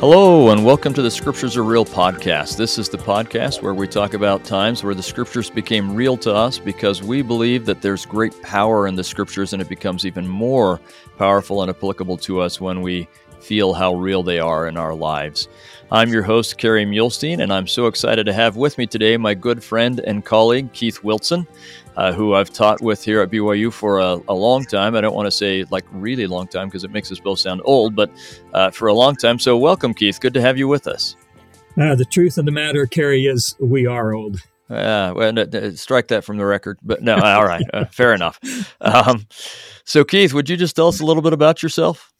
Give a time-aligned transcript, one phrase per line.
[0.00, 2.56] Hello, and welcome to the Scriptures Are Real podcast.
[2.56, 6.34] This is the podcast where we talk about times where the Scriptures became real to
[6.34, 10.26] us because we believe that there's great power in the Scriptures and it becomes even
[10.26, 10.80] more
[11.18, 13.06] powerful and applicable to us when we
[13.40, 15.48] feel how real they are in our lives.
[15.92, 19.34] I'm your host, Kerry Muhlestein, and I'm so excited to have with me today my
[19.34, 21.46] good friend and colleague, Keith Wilson
[22.00, 24.94] uh, who I've taught with here at BYU for a, a long time.
[24.94, 27.60] I don't want to say like really long time because it makes us both sound
[27.64, 28.10] old, but
[28.54, 29.38] uh, for a long time.
[29.38, 30.18] So, welcome, Keith.
[30.18, 31.16] Good to have you with us.
[31.78, 34.40] Uh, the truth of the matter, Kerry, is we are old.
[34.70, 36.78] Yeah, well, strike that from the record.
[36.82, 38.38] But no, all right, uh, fair enough.
[38.80, 39.26] Um,
[39.84, 42.12] so, Keith, would you just tell us a little bit about yourself?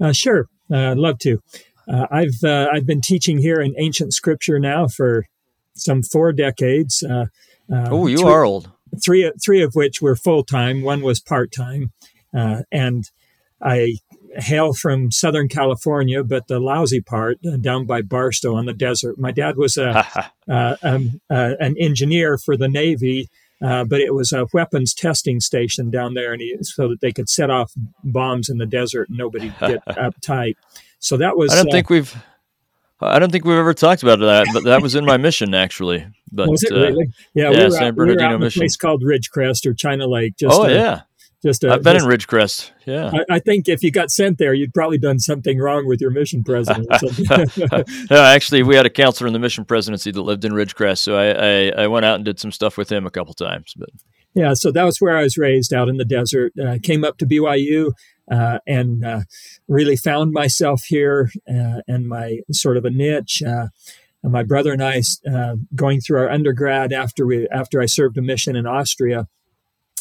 [0.00, 1.40] Uh, sure, uh, I'd love to.
[1.86, 5.26] I've I've been teaching here in ancient scripture now for
[5.74, 7.04] some four decades.
[7.70, 8.70] oh, you are old
[9.02, 10.82] three three of which were full time.
[10.82, 11.92] One was part time,
[12.36, 13.04] uh, and
[13.60, 13.98] I
[14.36, 19.18] hail from Southern California, but the lousy part uh, down by Barstow on the desert.
[19.18, 20.04] My dad was a
[20.48, 23.28] uh, um, uh, an engineer for the Navy.
[23.62, 27.12] Uh, but it was a weapons testing station down there, and he, so that they
[27.12, 30.56] could set off bombs in the desert and nobody get uptight.
[30.98, 31.52] So that was.
[31.52, 32.14] I don't think we've
[33.00, 36.06] I don't think we've ever talked about that, but that was in my mission actually.
[36.32, 37.06] But was it uh, really?
[37.34, 38.60] Yeah, yeah, we were San out, Bernardino we were out mission.
[38.60, 40.36] a place called Ridgecrest or China Lake.
[40.36, 41.02] Just oh yeah,
[41.44, 42.70] just I've been just, in Ridgecrest.
[42.86, 46.00] Yeah, I, I, think if you got sent there, you'd probably done something wrong with
[46.00, 46.88] your mission president.
[48.10, 51.16] no, actually, we had a counselor in the mission presidency that lived in Ridgecrest, so
[51.16, 53.74] I, I, I went out and did some stuff with him a couple times.
[53.76, 53.90] But
[54.34, 56.52] yeah, so that was where I was raised out in the desert.
[56.58, 57.92] Uh, came up to BYU
[58.30, 59.20] uh, and uh,
[59.68, 63.42] really found myself here uh, and my sort of a niche.
[63.46, 63.66] Uh,
[64.22, 68.22] my brother and I, uh, going through our undergrad after we after I served a
[68.22, 69.28] mission in Austria,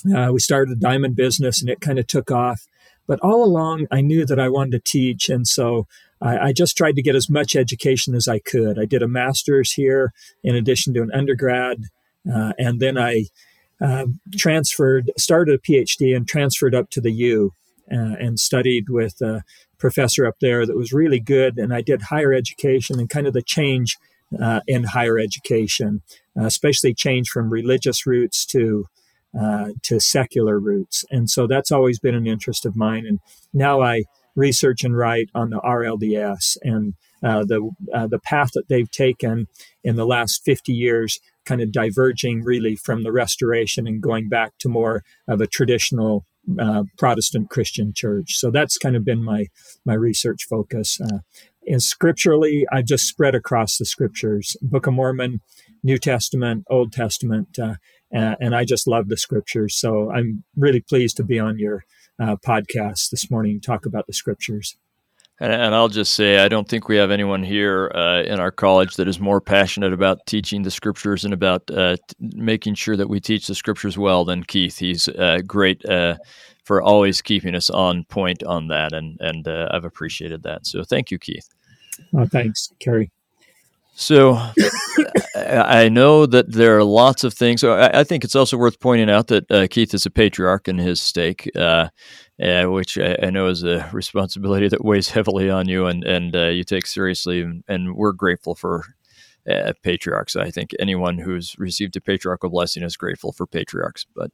[0.03, 2.67] we started a diamond business and it kind of took off.
[3.05, 5.87] But all along, I knew that I wanted to teach, and so
[6.21, 8.79] I, I just tried to get as much education as I could.
[8.79, 11.83] I did a master's here in addition to an undergrad,
[12.23, 13.25] and then I
[13.83, 14.05] uh,
[14.37, 17.51] transferred, started a PhD and transferred up to the U
[17.91, 19.43] uh, and studied with a
[19.77, 21.57] professor up there that was really good.
[21.57, 23.97] And I did higher education and kind of the change
[24.41, 26.01] uh, in higher education,
[26.39, 28.87] uh, especially change from religious roots to
[29.39, 31.03] uh, to secular roots.
[31.09, 33.05] And so that's always been an interest of mine.
[33.07, 33.19] And
[33.53, 34.03] now I
[34.35, 39.47] research and write on the RLDS and uh, the uh, the path that they've taken
[39.83, 44.53] in the last 50 years kind of diverging really from the restoration and going back
[44.59, 46.25] to more of a traditional
[46.59, 48.35] uh, Protestant Christian church.
[48.35, 49.47] So that's kind of been my
[49.85, 50.99] my research focus.
[50.99, 51.19] Uh,
[51.65, 55.39] and scripturally, I've just spread across the scriptures: Book of Mormon,
[55.81, 57.57] New Testament, Old Testament,
[58.15, 59.75] uh, and I just love the scriptures.
[59.75, 61.83] So I'm really pleased to be on your
[62.19, 64.77] uh, podcast this morning, talk about the scriptures.
[65.39, 68.51] And, and, I'll just say, I don't think we have anyone here uh, in our
[68.51, 72.95] college that is more passionate about teaching the scriptures and about uh, t- making sure
[72.95, 74.77] that we teach the scriptures well than Keith.
[74.77, 76.17] He's uh, great uh,
[76.63, 80.67] for always keeping us on point on that, and and uh, I've appreciated that.
[80.67, 81.49] So thank you, Keith.
[82.15, 83.11] Oh, thanks, Kerry.
[83.95, 84.39] So
[85.35, 87.63] I know that there are lots of things.
[87.63, 90.77] I, I think it's also worth pointing out that uh, Keith is a patriarch in
[90.77, 91.49] his stake
[92.43, 96.35] uh, which I, I, know is a responsibility that weighs heavily on you and, and
[96.35, 97.41] uh, you take seriously.
[97.41, 98.85] And, and we're grateful for
[99.49, 100.35] uh, patriarchs.
[100.35, 104.05] I think anyone who's received a patriarchal blessing is grateful for patriarchs.
[104.15, 104.31] But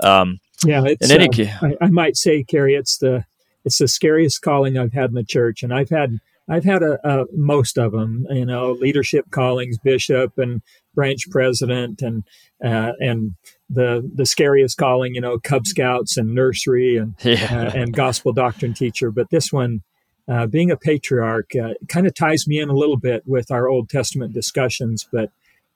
[0.00, 3.24] um, yeah, in any uh, case, I, I, might say, Kerry, it's the
[3.64, 6.98] it's the scariest calling I've had in the church, and I've had I've had a,
[7.06, 10.62] a, most of them, you know, leadership callings, bishop and
[10.94, 12.24] branch president, and
[12.64, 13.34] uh, and
[13.68, 17.68] the the scariest calling, you know, Cub Scouts and nursery and yeah.
[17.68, 19.10] uh, and gospel doctrine teacher.
[19.10, 19.82] But this one,
[20.26, 23.68] uh, being a patriarch, uh, kind of ties me in a little bit with our
[23.68, 25.06] Old Testament discussions.
[25.12, 25.30] But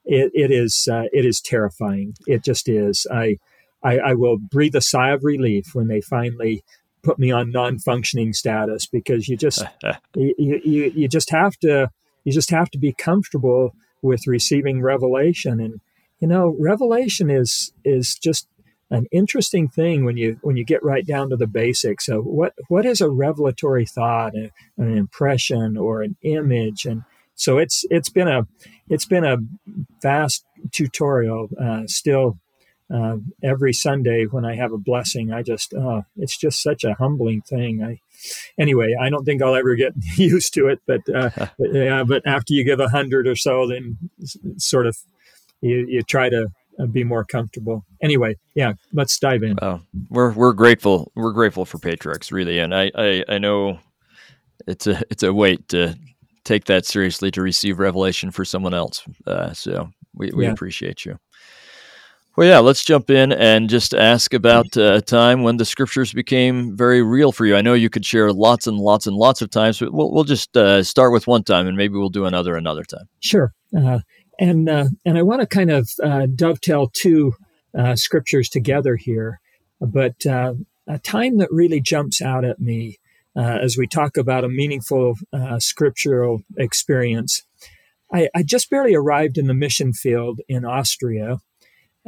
[0.05, 2.15] it, it is uh, it is terrifying.
[2.27, 3.05] It just is.
[3.11, 3.37] I,
[3.83, 6.63] I I will breathe a sigh of relief when they finally
[7.03, 9.63] put me on non-functioning status because you just
[10.15, 11.89] you, you you just have to
[12.23, 15.79] you just have to be comfortable with receiving revelation and
[16.23, 18.47] you know, revelation is is just
[18.89, 22.53] an interesting thing when you when you get right down to the basics of what
[22.69, 27.03] what is a revelatory thought, an impression, or an image, and
[27.35, 28.47] so it's it's been a
[28.87, 29.35] it's been a
[30.01, 31.49] vast tutorial.
[31.61, 32.39] Uh, still,
[32.93, 36.93] uh, every Sunday when I have a blessing, I just oh, it's just such a
[36.93, 37.83] humbling thing.
[37.83, 37.99] I
[38.57, 42.21] anyway, I don't think I'll ever get used to it, but uh, but, yeah, but
[42.25, 43.97] after you give a hundred or so, then
[44.57, 44.97] sort of
[45.61, 46.47] you, you try to
[46.79, 47.83] uh, be more comfortable.
[48.01, 49.57] Anyway, yeah, let's dive in.
[49.61, 51.11] Oh, we're we're grateful.
[51.15, 53.79] We're grateful for patriarchs, really, and I, I, I know
[54.67, 55.95] it's a it's a weight to
[56.43, 59.03] take that seriously to receive revelation for someone else.
[59.25, 60.51] Uh, so we, we yeah.
[60.51, 61.17] appreciate you.
[62.35, 66.13] Well, yeah, let's jump in and just ask about uh, a time when the scriptures
[66.13, 67.55] became very real for you.
[67.55, 70.23] I know you could share lots and lots and lots of times, but we'll, we'll
[70.23, 73.07] just uh, start with one time and maybe we'll do another another time.
[73.19, 73.53] Sure.
[73.77, 73.99] Uh,
[74.39, 77.35] and, uh, and I want to kind of uh, dovetail two
[77.93, 79.39] scriptures together here,
[79.79, 82.97] but a time that really jumps out at me
[83.35, 85.17] as we talk about a meaningful
[85.59, 87.43] scriptural experience.
[88.11, 91.37] I, I just barely arrived in the mission field in Austria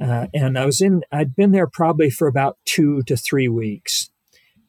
[0.01, 4.09] uh, and I was in, I'd been there probably for about two to three weeks.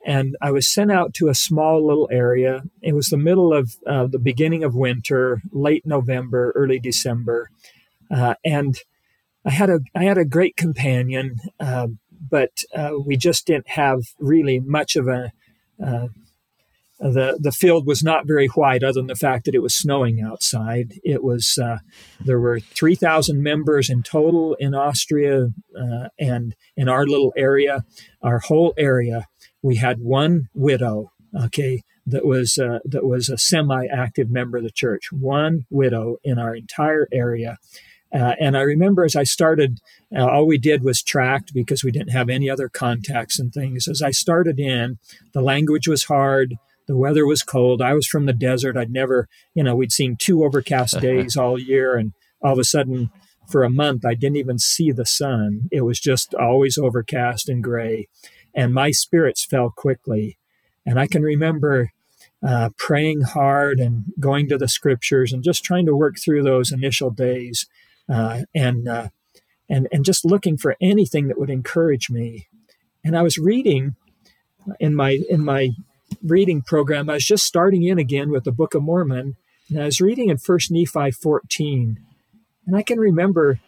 [0.04, 2.62] And I was sent out to a small little area.
[2.80, 7.50] It was the middle of uh, the beginning of winter, late November, early December.
[8.08, 8.78] Uh, and
[9.44, 11.88] I had a, I had a great companion, uh,
[12.30, 15.32] but uh, we just didn't have really much of a,
[15.84, 16.06] uh,
[16.98, 20.20] the the field was not very white, other than the fact that it was snowing
[20.20, 20.94] outside.
[21.04, 21.78] It was uh,
[22.24, 25.48] there were three thousand members in total in Austria,
[25.78, 27.84] uh, and in our little area,
[28.22, 29.26] our whole area,
[29.62, 31.12] we had one widow.
[31.38, 35.12] Okay, that was uh, that was a semi-active member of the church.
[35.12, 37.58] One widow in our entire area.
[38.14, 39.80] Uh, and I remember as I started,
[40.16, 43.88] uh, all we did was tracked because we didn't have any other contacts and things.
[43.88, 44.98] As I started in,
[45.34, 46.54] the language was hard
[46.86, 47.82] the weather was cold.
[47.82, 48.76] I was from the desert.
[48.76, 51.96] I'd never, you know, we'd seen two overcast days all year.
[51.96, 52.12] And
[52.42, 53.10] all of a sudden,
[53.48, 55.68] for a month, I didn't even see the sun.
[55.72, 58.08] It was just always overcast and gray.
[58.54, 60.38] And my spirits fell quickly.
[60.84, 61.92] And I can remember
[62.46, 66.70] uh, praying hard and going to the scriptures and just trying to work through those
[66.70, 67.66] initial days
[68.08, 69.08] uh, and, uh,
[69.68, 72.46] and, and just looking for anything that would encourage me.
[73.04, 73.96] And I was reading
[74.80, 75.70] in my in my
[76.22, 77.08] reading program.
[77.10, 79.36] I was just starting in again with the Book of Mormon,
[79.68, 81.98] and I was reading in First Nephi 14.
[82.66, 83.60] And I can remember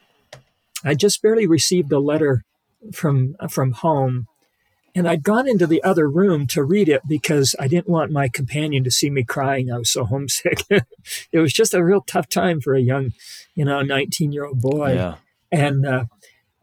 [0.84, 2.44] I just barely received a letter
[2.92, 4.26] from from home,
[4.94, 8.28] and I'd gone into the other room to read it because I didn't want my
[8.28, 9.70] companion to see me crying.
[9.70, 10.62] I was so homesick.
[10.70, 13.12] it was just a real tough time for a young,
[13.54, 14.94] you know, 19 year old boy.
[14.94, 15.16] Yeah.
[15.50, 16.04] And uh,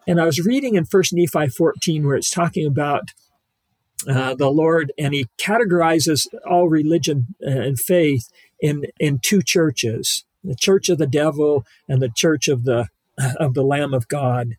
[0.08, 3.12] and I was reading in First Nephi 14 where it's talking about
[4.08, 10.56] uh, the Lord, and he categorizes all religion and faith in in two churches: the
[10.56, 12.88] Church of the Devil and the Church of the
[13.40, 14.56] of the Lamb of God.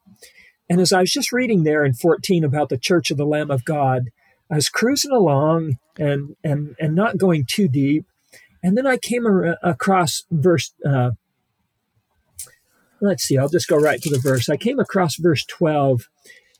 [0.68, 3.52] And as I was just reading there in 14 about the Church of the Lamb
[3.52, 4.10] of God,
[4.50, 8.04] I was cruising along and and and not going too deep,
[8.62, 10.72] and then I came ar- across verse.
[10.84, 11.12] Uh,
[13.00, 14.48] let's see, I'll just go right to the verse.
[14.48, 16.08] I came across verse 12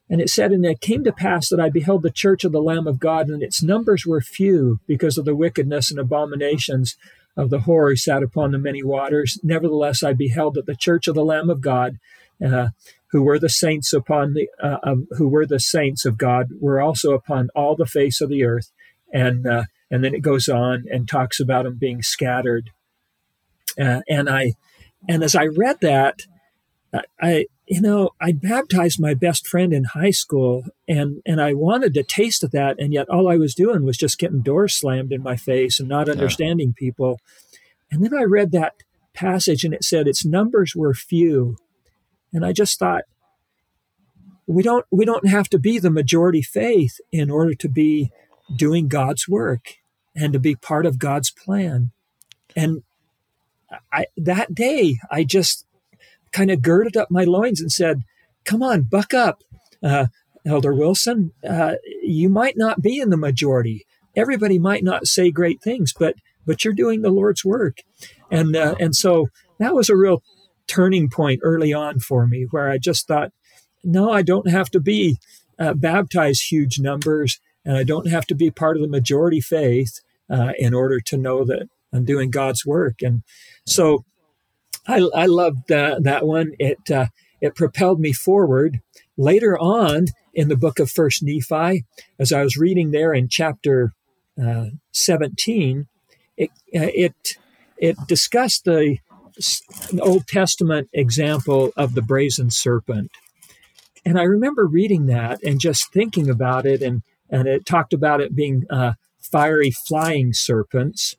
[0.09, 2.63] and it said, And it came to pass that I beheld the church of the
[2.63, 6.97] Lamb of God, and its numbers were few because of the wickedness and abominations
[7.37, 9.39] of the whore who sat upon the many waters.
[9.43, 11.99] Nevertheless, I beheld that the church of the Lamb of God,
[12.45, 12.69] uh,
[13.09, 16.81] who were the saints upon the uh, um, who were the saints of God, were
[16.81, 18.71] also upon all the face of the earth.
[19.13, 22.71] And uh, and then it goes on and talks about them being scattered.
[23.79, 24.55] Uh, and I
[25.09, 26.21] and as I read that,
[27.21, 31.97] I you know, I baptized my best friend in high school and, and I wanted
[31.97, 32.79] a taste of that.
[32.79, 35.89] And yet all I was doing was just getting doors slammed in my face and
[35.89, 36.79] not understanding yeah.
[36.79, 37.21] people.
[37.91, 38.75] And then I read that
[39.15, 41.57] passage and it said its numbers were few.
[42.33, 43.03] And I just thought,
[44.47, 48.13] we don't, we don't have to be the majority faith in order to be
[48.55, 49.75] doing God's work
[50.15, 51.91] and to be part of God's plan.
[52.55, 52.85] And
[53.93, 55.66] I, that day, I just
[56.33, 58.03] kind of girded up my loins and said,
[58.45, 59.43] Come on, buck up.
[59.83, 60.07] Uh,
[60.47, 63.85] Elder Wilson, uh, you might not be in the majority.
[64.15, 66.15] Everybody might not say great things, but
[66.47, 67.79] but you're doing the Lord's work,
[68.31, 69.27] and uh, and so
[69.59, 70.23] that was a real
[70.69, 73.33] turning point early on for me, where I just thought,
[73.83, 75.19] no, I don't have to be
[75.59, 80.01] uh, baptized huge numbers, and I don't have to be part of the majority faith
[80.31, 83.23] uh, in order to know that I'm doing God's work, and
[83.67, 84.05] so
[84.87, 86.53] I, I loved uh, that one.
[86.59, 87.07] It uh,
[87.41, 88.81] it propelled me forward.
[89.17, 91.85] Later on in the book of First Nephi,
[92.19, 93.93] as I was reading there in chapter
[94.43, 95.87] uh, 17,
[96.37, 97.15] it uh, it
[97.79, 98.99] it discussed the
[100.01, 103.11] Old Testament example of the brazen serpent,
[104.05, 108.21] and I remember reading that and just thinking about it, and and it talked about
[108.21, 111.17] it being uh, fiery flying serpents.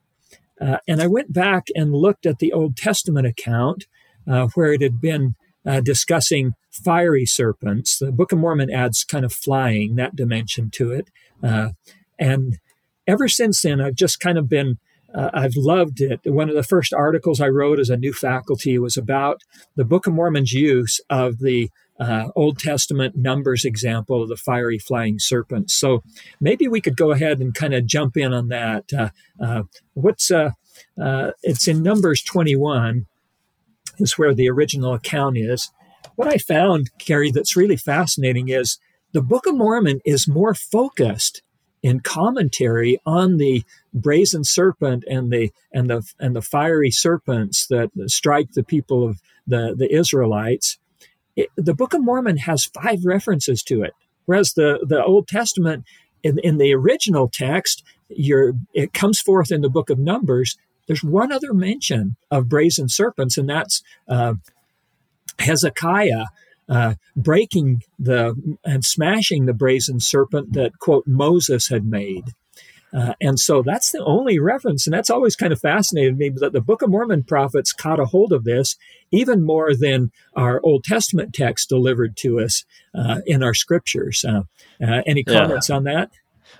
[0.60, 3.86] Uh, and I went back and looked at the Old Testament account
[4.30, 5.36] uh, where it had been
[5.66, 8.00] uh, discussing fiery serpents.
[8.00, 11.10] The Book of Mormon adds kind of flying, that dimension to it.
[11.44, 11.70] Uh,
[12.20, 12.58] and
[13.06, 14.78] ever since then, I've just kind of been
[15.14, 16.20] uh, I've loved it.
[16.26, 19.42] One of the first articles I wrote as a new faculty was about
[19.76, 24.80] the Book of Mormon's use of the uh, Old Testament Numbers example of the fiery
[24.80, 25.72] flying serpent.
[25.72, 26.04] So
[26.40, 28.86] maybe we could go ahead and kind of jump in on that.
[28.94, 29.10] Uh,
[29.42, 29.64] uh,
[29.94, 30.52] what's uh,
[31.02, 33.08] uh, it's in Numbers 21
[34.00, 35.72] is where the original account is.
[36.16, 38.78] What I found, Kerry, that's really fascinating is
[39.14, 41.42] the Book of Mormon is more focused
[41.84, 43.64] in commentary on the
[43.94, 49.22] brazen serpent and the and the and the fiery serpents that strike the people of
[49.46, 50.78] the the Israelites
[51.38, 53.94] it, the Book of Mormon has five references to it,
[54.26, 55.86] whereas the, the Old Testament,
[56.24, 60.58] in, in the original text, it comes forth in the Book of Numbers.
[60.88, 64.34] There's one other mention of brazen serpents, and that's uh,
[65.40, 66.26] Hezekiah
[66.70, 72.34] uh, breaking the and smashing the brazen serpent that quote Moses had made.
[72.94, 74.88] Uh, and so that's the only reference.
[74.88, 78.06] And that's always kind of fascinated me that the Book of Mormon prophets caught a
[78.06, 78.76] hold of this
[79.12, 82.64] even more than our Old Testament text delivered to us
[82.96, 84.24] uh, in our scriptures.
[84.28, 84.44] Uh,
[84.82, 85.76] uh any comments yeah.
[85.76, 86.12] on that?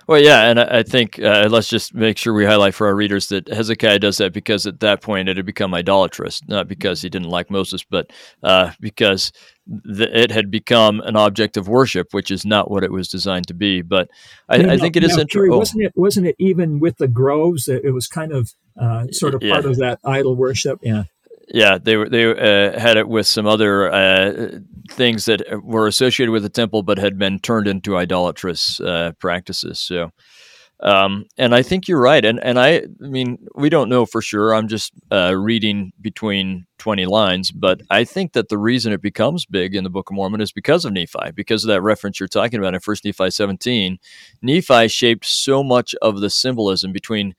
[0.06, 3.28] Well, yeah, and I think uh, let's just make sure we highlight for our readers
[3.28, 7.10] that Hezekiah does that because at that point it had become idolatrous, not because he
[7.10, 8.10] didn't like Moses, but
[8.42, 9.32] uh, because
[9.96, 13.48] th- it had become an object of worship, which is not what it was designed
[13.48, 13.82] to be.
[13.82, 14.08] But
[14.48, 15.52] I, I think it is interesting.
[15.52, 15.58] Oh.
[15.58, 15.92] Wasn't it?
[15.94, 17.68] Wasn't it even with the groves?
[17.68, 19.70] It was kind of uh, sort of part yeah.
[19.70, 20.78] of that idol worship.
[20.82, 21.04] Yeah.
[21.50, 24.58] Yeah, they were they uh, had it with some other uh,
[24.90, 29.80] things that were associated with the temple, but had been turned into idolatrous uh, practices.
[29.80, 30.10] So,
[30.80, 32.22] um, and I think you're right.
[32.22, 34.54] And and I, I mean, we don't know for sure.
[34.54, 39.46] I'm just uh, reading between 20 lines, but I think that the reason it becomes
[39.46, 42.28] big in the Book of Mormon is because of Nephi, because of that reference you're
[42.28, 43.98] talking about in First Nephi 17.
[44.42, 47.34] Nephi shaped so much of the symbolism between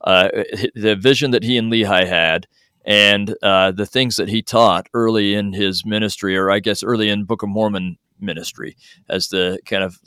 [0.00, 0.30] uh,
[0.74, 2.48] the vision that he and Lehi had
[2.84, 7.08] and uh, the things that he taught early in his ministry, or I guess early
[7.08, 8.76] in Book of Mormon ministry,
[9.08, 9.98] as the kind of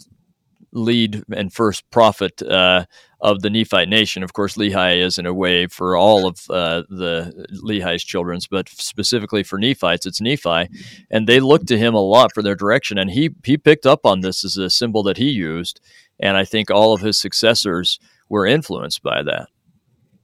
[0.75, 2.86] lead and first prophet uh,
[3.22, 4.24] of the Nephite nation.
[4.24, 8.70] Of course, Lehi is in a way for all of uh, the Lehi's children's, but
[8.70, 10.70] specifically for Nephites, it's Nephi,
[11.10, 12.98] and they looked to him a lot for their direction.
[12.98, 15.79] And he he picked up on this as a symbol that he used,
[16.20, 19.48] and I think all of his successors were influenced by that.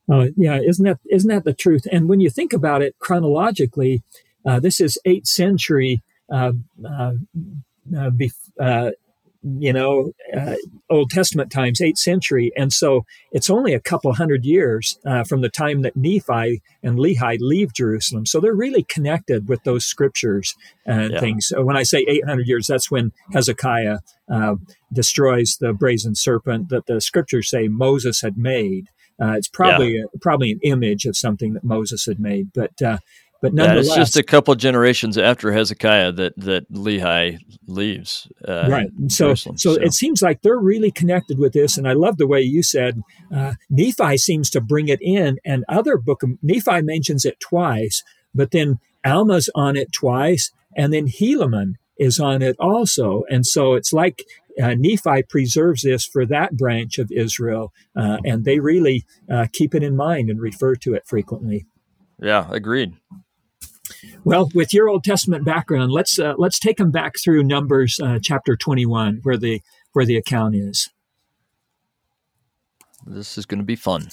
[0.10, 1.84] Uh, yeah, isn't that isn't that the truth?
[1.91, 4.03] And when you think about it chronologically,
[4.46, 6.01] uh, this is eighth century.
[6.31, 6.53] Uh,
[6.86, 7.13] uh,
[7.96, 8.91] uh bef- uh,
[9.43, 10.12] you know,
[10.88, 15.50] Old Testament times, eighth century, and so it's only a couple hundred years from the
[15.50, 18.27] time that Nephi and Lehi leave Jerusalem.
[18.27, 20.53] So they're really connected with those scriptures
[20.86, 21.20] and yeah.
[21.20, 21.48] things.
[21.48, 23.98] So when I say eight hundred years, that's when Hezekiah
[24.93, 28.89] destroys the brazen serpent that the scriptures say Moses had made.
[29.21, 30.05] Uh, it's probably yeah.
[30.13, 32.97] a, probably an image of something that Moses had made, but uh,
[33.41, 38.27] but nonetheless, yeah, it's just a couple generations after Hezekiah that that Lehi leaves.
[38.47, 38.89] Uh, right.
[39.07, 42.27] So, so, so it seems like they're really connected with this, and I love the
[42.27, 43.01] way you said
[43.33, 48.03] uh, Nephi seems to bring it in, and other book of Nephi mentions it twice,
[48.33, 53.73] but then Alma's on it twice, and then Helaman is on it also, and so
[53.73, 54.23] it's like
[54.62, 59.75] uh, Nephi preserves this for that branch of Israel, uh, and they really uh, keep
[59.75, 61.65] it in mind and refer to it frequently.
[62.20, 62.93] Yeah, agreed.
[64.24, 68.20] Well, with your Old Testament background, let's uh, let's take them back through Numbers uh,
[68.22, 69.62] chapter twenty-one, where the
[69.93, 70.89] where the account is.
[73.05, 74.10] This is going to be fun.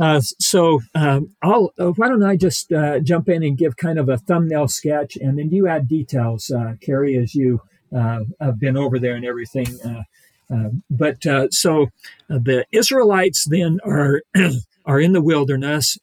[0.00, 3.98] Uh, so um, I'll, uh, why don't I just uh, jump in and give kind
[3.98, 7.60] of a thumbnail sketch, and then you add details, uh, Kerry, as you
[7.94, 9.66] uh, have been over there and everything.
[9.84, 11.88] Uh, but so
[12.28, 14.22] the Israelites then are
[14.86, 15.98] are in the wilderness,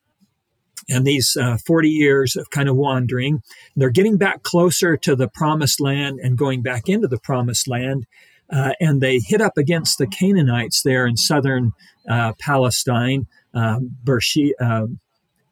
[0.87, 1.35] and these
[1.65, 3.41] 40 years of kind of wandering,
[3.75, 8.05] they're getting back closer to the promised land and going back into the promised land.
[8.49, 11.73] and they hit up against the Canaanites there in southern
[12.39, 13.27] Palestine,
[13.57, 14.53] uh, Beersheba.
[14.59, 14.87] Uh,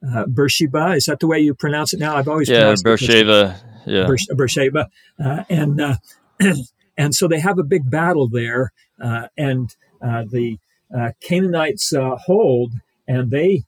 [0.05, 2.15] uh, Beersheba, is that the way you pronounce it now?
[2.15, 4.89] I've always yeah, Beersheba, yeah, Beersheba,
[5.23, 5.95] uh, and uh,
[6.97, 8.71] and so they have a big battle there,
[9.01, 10.59] uh, and the
[11.21, 12.73] Canaanites hold,
[13.07, 13.63] and they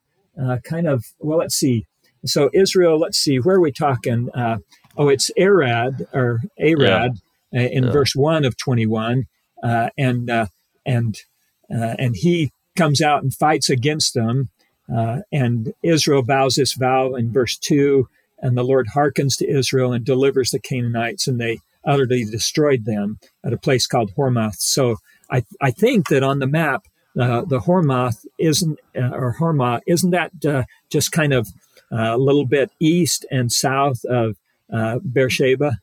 [0.63, 1.87] kind of well, let's see.
[2.25, 4.29] So Israel, let's see, where are we talking?
[4.35, 7.17] oh, it's Arad or Arad
[7.51, 7.61] yeah.
[7.61, 7.91] in yeah.
[7.91, 9.25] verse one of twenty one,
[9.63, 10.29] and
[10.85, 11.23] and
[11.69, 14.49] and he comes out and fights against them.
[14.93, 18.07] Uh, and Israel vows this vow in verse 2
[18.39, 23.19] and the Lord hearkens to Israel and delivers the Canaanites, and they utterly destroyed them
[23.43, 24.53] at a place called Hormah.
[24.55, 24.97] So
[25.31, 26.85] I, I think that on the map,
[27.19, 31.47] uh, the Hormah isn't, uh, or Hormah, isn't that uh, just kind of
[31.91, 34.37] uh, a little bit east and south of
[34.71, 35.79] uh, Beersheba?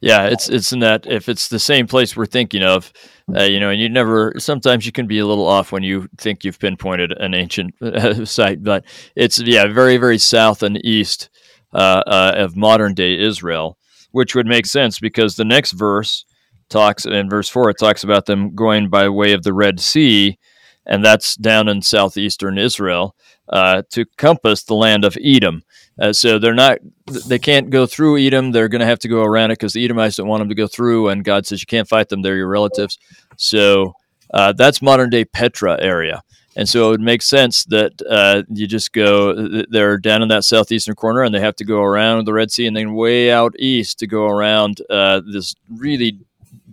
[0.00, 2.92] Yeah, it's it's in that if it's the same place we're thinking of,
[3.34, 4.32] uh, you know, and you never.
[4.38, 8.24] Sometimes you can be a little off when you think you've pinpointed an ancient uh,
[8.24, 8.84] site, but
[9.16, 11.30] it's yeah, very very south and east
[11.74, 13.76] uh, uh, of modern day Israel,
[14.12, 16.24] which would make sense because the next verse
[16.68, 20.38] talks in verse four it talks about them going by way of the Red Sea,
[20.86, 23.16] and that's down in southeastern Israel
[23.48, 25.62] uh, to compass the land of Edom.
[25.98, 26.78] Uh, so they're not,
[27.26, 28.52] they can't go through Edom.
[28.52, 30.54] They're going to have to go around it because the Edomites don't want them to
[30.54, 31.08] go through.
[31.08, 32.98] And God says you can't fight them; they're your relatives.
[33.36, 33.94] So
[34.32, 36.22] uh, that's modern day Petra area.
[36.58, 40.42] And so it would make sense that uh, you just go, they're down in that
[40.42, 43.54] southeastern corner and they have to go around the Red Sea and then way out
[43.60, 46.18] east to go around uh, this really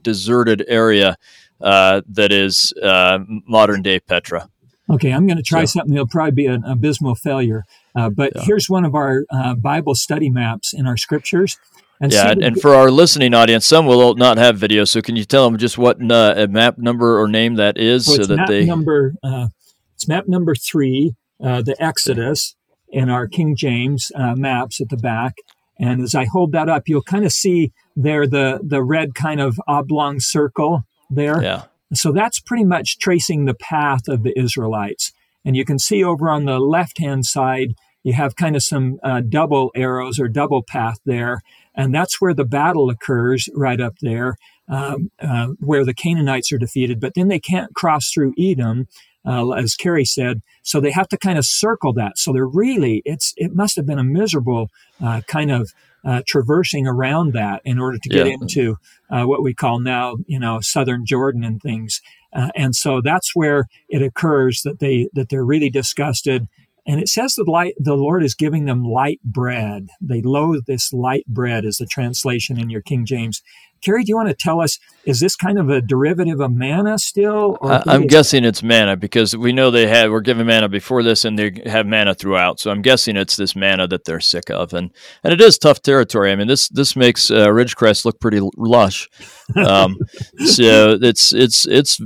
[0.01, 1.17] deserted area
[1.61, 4.49] uh, that is uh, modern day Petra.
[4.89, 5.93] Okay, I'm going to try so, something.
[5.93, 7.63] It'll probably be an abysmal failure.
[7.95, 8.41] Uh, but yeah.
[8.43, 11.57] here's one of our uh, Bible study maps in our scriptures.
[12.01, 14.83] And yeah, and, and for our listening audience, some will not have video.
[14.83, 18.25] So can you tell them just what uh, map number or name that is, so
[18.25, 19.47] that they number uh,
[19.93, 22.55] it's map number three, uh, the Exodus,
[22.89, 25.35] in our King James uh, maps at the back.
[25.79, 29.39] And as I hold that up, you'll kind of see there the the red kind
[29.39, 31.41] of oblong circle there.
[31.41, 31.63] Yeah.
[31.93, 35.13] So that's pretty much tracing the path of the Israelites.
[35.45, 37.75] And you can see over on the left hand side,
[38.05, 41.41] you have kind of some uh, double arrows or double path there.
[41.73, 44.37] And that's where the battle occurs right up there,
[44.69, 46.99] um, uh, where the Canaanites are defeated.
[46.99, 48.87] But then they can't cross through Edom,
[49.25, 50.43] uh, as Kerry said.
[50.61, 52.19] So they have to kind of circle that.
[52.19, 54.69] So they're really, it's, it must have been a miserable
[55.03, 55.73] uh, kind of
[56.05, 58.33] uh, traversing around that in order to get yeah.
[58.33, 58.77] into
[59.09, 62.01] uh, what we call now, you know, southern Jordan and things.
[62.31, 66.47] Uh, and so that's where it occurs that they that they're really disgusted.
[66.87, 69.87] And it says that light, the Lord is giving them light bread.
[69.99, 73.41] They loathe this light bread, is the translation in your King James.
[73.85, 76.97] Kerry, do you want to tell us, is this kind of a derivative of manna
[76.97, 77.57] still?
[77.61, 81.23] Or I'm guessing it's manna because we know they had, were given manna before this
[81.23, 82.59] and they have manna throughout.
[82.59, 84.73] So I'm guessing it's this manna that they're sick of.
[84.73, 84.91] And,
[85.23, 86.31] and it is tough territory.
[86.31, 89.07] I mean, this, this makes uh, Ridgecrest look pretty lush.
[89.55, 89.97] Um,
[90.45, 92.01] so it's, it's, it's,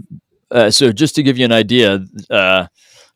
[0.51, 2.67] uh, so just to give you an idea, uh,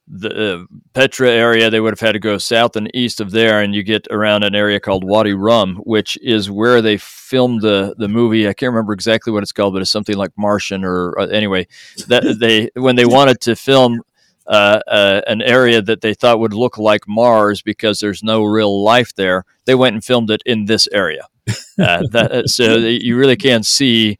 [0.07, 3.61] the uh, Petra area, they would have had to go south and east of there,
[3.61, 7.95] and you get around an area called Wadi Rum, which is where they filmed the
[7.97, 8.47] the movie.
[8.47, 11.67] I can't remember exactly what it's called, but it's something like Martian or uh, anyway.
[12.07, 14.01] That they when they wanted to film
[14.45, 18.83] uh, uh, an area that they thought would look like Mars because there's no real
[18.83, 21.27] life there, they went and filmed it in this area.
[21.79, 24.15] Uh, that, uh, so you really can see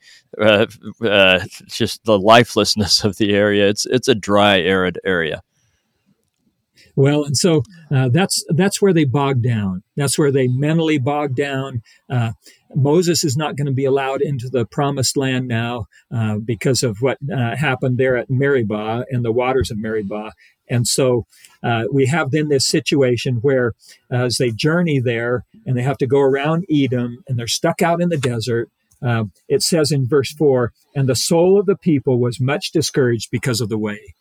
[1.67, 3.69] just the lifelessness of the area.
[3.69, 5.43] It's it's a dry, arid area.
[6.95, 9.83] Well, and so uh, that's that's where they bog down.
[9.95, 11.81] That's where they mentally bog down.
[12.09, 12.33] Uh,
[12.75, 16.97] Moses is not going to be allowed into the promised land now uh, because of
[17.01, 20.33] what uh, happened there at Meribah and the waters of Meribah.
[20.69, 21.25] And so
[21.63, 23.73] uh, we have then this situation where
[24.11, 27.81] uh, as they journey there and they have to go around Edom and they're stuck
[27.81, 28.69] out in the desert.
[29.47, 33.61] it says in verse 4 and the soul of the people was much discouraged because
[33.61, 34.13] of the way.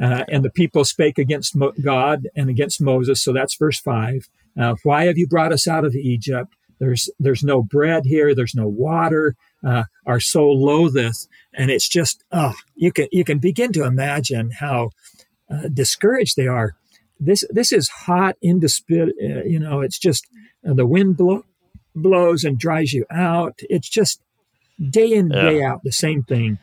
[0.00, 3.22] Uh, and the people spake against Mo- God and against Moses.
[3.22, 4.28] So that's verse five.
[4.58, 6.54] Uh, Why have you brought us out of Egypt?
[6.78, 8.34] There's there's no bread here.
[8.34, 9.36] There's no water.
[9.62, 14.52] Uh, our soul loatheth, and it's just oh, you can you can begin to imagine
[14.52, 14.90] how
[15.50, 16.74] uh, discouraged they are.
[17.18, 19.10] This this is hot, indisput.
[19.22, 20.26] Uh, you know, it's just
[20.66, 21.44] uh, the wind blow,
[21.94, 23.60] blows and dries you out.
[23.68, 24.22] It's just
[24.80, 25.42] day in yeah.
[25.42, 26.58] day out the same thing.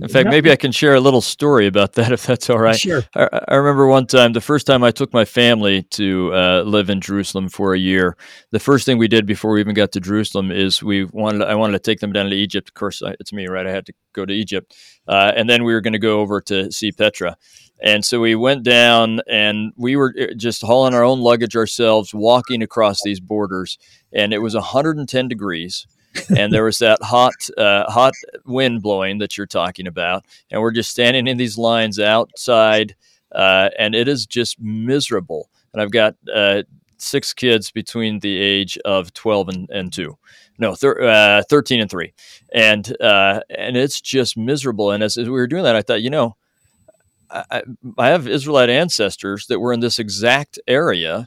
[0.00, 2.78] In fact, maybe I can share a little story about that if that's all right.
[2.78, 3.02] Sure.
[3.14, 6.88] I, I remember one time, the first time I took my family to uh, live
[6.88, 8.16] in Jerusalem for a year.
[8.52, 11.54] The first thing we did before we even got to Jerusalem is we wanted I
[11.54, 12.70] wanted to take them down to Egypt.
[12.70, 13.66] Of course, it's me, right?
[13.66, 14.74] I had to go to Egypt,
[15.06, 17.36] uh, and then we were going to go over to see Petra.
[17.84, 22.14] And so we went down, and we were uh, just hauling our own luggage ourselves,
[22.14, 23.76] walking across these borders,
[24.12, 25.86] and it was 110 degrees
[26.36, 30.72] and there was that hot uh, hot wind blowing that you're talking about, and we're
[30.72, 32.94] just standing in these lines outside,
[33.32, 35.48] uh, and it is just miserable.
[35.72, 36.62] And I've got uh,
[37.02, 40.16] six kids between the age of 12 and, and two.
[40.58, 42.12] No, thir- uh, 13 and three.
[42.54, 44.90] And, uh, and it's just miserable.
[44.90, 46.36] And as, as, we were doing that, I thought, you know,
[47.30, 47.62] I,
[47.98, 51.26] I have Israelite ancestors that were in this exact area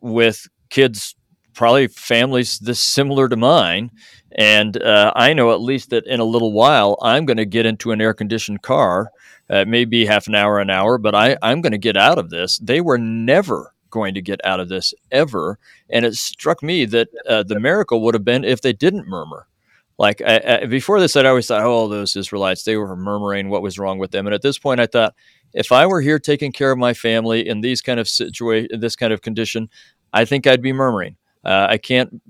[0.00, 1.16] with kids
[1.60, 3.90] probably families this similar to mine.
[4.32, 7.66] And uh, I know at least that in a little while, I'm going to get
[7.66, 9.10] into an air conditioned car.
[9.50, 12.30] Uh, maybe half an hour, an hour, but I, I'm going to get out of
[12.30, 12.58] this.
[12.62, 15.58] They were never going to get out of this ever.
[15.90, 19.46] And it struck me that uh, the miracle would have been if they didn't murmur.
[19.98, 23.60] Like I, I, before this, I'd always thought, oh, those Israelites, they were murmuring what
[23.60, 24.26] was wrong with them.
[24.26, 25.14] And at this point, I thought,
[25.52, 28.96] if I were here taking care of my family in these kind of situation, this
[28.96, 29.68] kind of condition,
[30.10, 31.16] I think I'd be murmuring.
[31.44, 32.20] Uh, I can't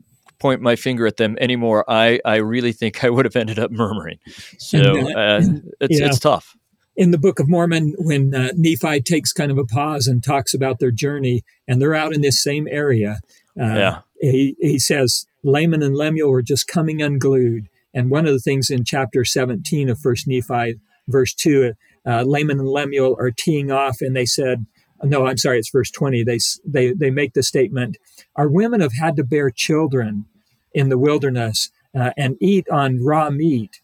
[0.41, 1.85] point my finger at them anymore.
[1.89, 4.19] I, I really think I would have ended up murmuring.
[4.59, 5.43] So uh, uh,
[5.81, 6.57] it's, it's tough.
[6.97, 10.53] In the Book of Mormon, when uh, Nephi takes kind of a pause and talks
[10.53, 13.21] about their journey, and they're out in this same area,
[13.61, 13.99] uh, yeah.
[14.21, 17.69] he, he says, Laman and Lemuel were just coming unglued.
[17.95, 20.77] And one of the things in chapter 17 of First Nephi,
[21.09, 21.75] verse 2,
[22.07, 24.67] uh, Laman and Lemuel are teeing off, and they said,
[25.03, 26.25] no, I'm sorry, it's verse 20.
[26.25, 27.97] They, they, they make the statement,
[28.37, 30.27] Our women have had to bear children
[30.73, 33.81] in the wilderness uh, and eat on raw meat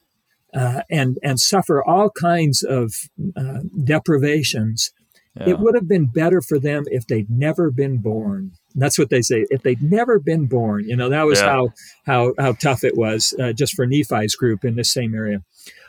[0.55, 2.92] uh, and, and suffer all kinds of
[3.37, 4.92] uh, deprivations.
[5.38, 5.50] Yeah.
[5.50, 8.52] It would have been better for them if they'd never been born.
[8.74, 9.46] That's what they say.
[9.50, 11.46] If they'd never been born, you know, that was yeah.
[11.46, 11.72] how,
[12.07, 15.42] how, how tough it was uh, just for Nephi's group in this same area.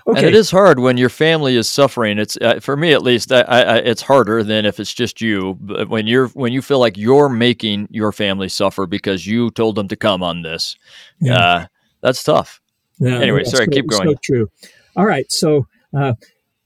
[0.07, 0.19] Okay.
[0.19, 2.17] And it is hard when your family is suffering.
[2.17, 3.29] It's uh, for me at least.
[3.31, 5.57] I, I, it's harder than if it's just you.
[5.59, 9.75] But when you're when you feel like you're making your family suffer because you told
[9.75, 10.77] them to come on this,
[11.19, 11.37] yeah.
[11.37, 11.65] uh,
[11.99, 12.61] that's tough.
[12.99, 14.09] Yeah, anyway, sorry, so, keep going.
[14.09, 14.51] So true.
[14.95, 16.13] All right, so uh,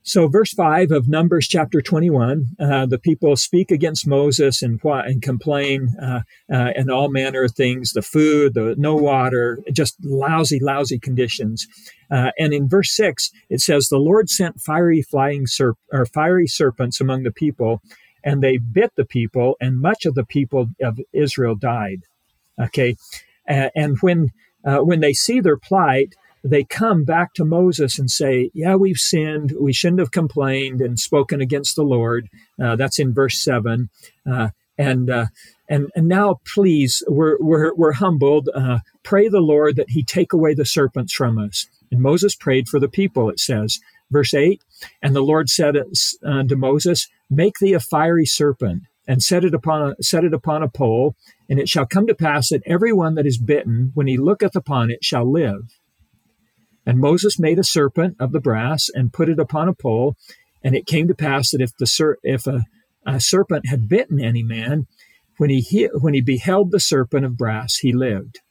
[0.04, 5.22] so, verse 5 of Numbers chapter 21, uh, the people speak against Moses and, and
[5.22, 10.60] complain uh, uh, and all manner of things the food, the no water, just lousy,
[10.60, 11.68] lousy conditions.
[12.10, 16.48] Uh, and in verse 6, it says, The Lord sent fiery flying serp- or fiery
[16.48, 17.84] serpents among the people,
[18.24, 22.02] and they bit the people, and much of the people of Israel died.
[22.60, 22.96] Okay.
[23.48, 24.30] and when,
[24.66, 28.98] uh, when they see their plight, they come back to Moses and say, Yeah, we've
[28.98, 29.54] sinned.
[29.60, 32.30] We shouldn't have complained and spoken against the Lord.
[32.62, 33.90] Uh, that's in verse 7.
[34.30, 35.28] Uh, and, uh,
[35.70, 38.50] and, and now, please, we're, we're, we're humbled.
[38.54, 41.68] Uh, pray the Lord that he take away the serpents from us.
[41.92, 43.80] And Moses prayed for the people, it says.
[44.10, 44.62] Verse 8
[45.02, 45.76] And the Lord said
[46.24, 50.64] unto Moses, Make thee a fiery serpent and set it upon a, set it upon
[50.64, 51.16] a pole,
[51.50, 54.56] and it shall come to pass that every one that is bitten, when he looketh
[54.56, 55.81] upon it, shall live.
[56.86, 60.16] And Moses made a serpent of the brass and put it upon a pole.
[60.64, 62.66] And it came to pass that if the ser- if a,
[63.06, 64.88] a serpent had bitten any man,
[65.38, 68.42] when he, he when he beheld the serpent of brass, he lived.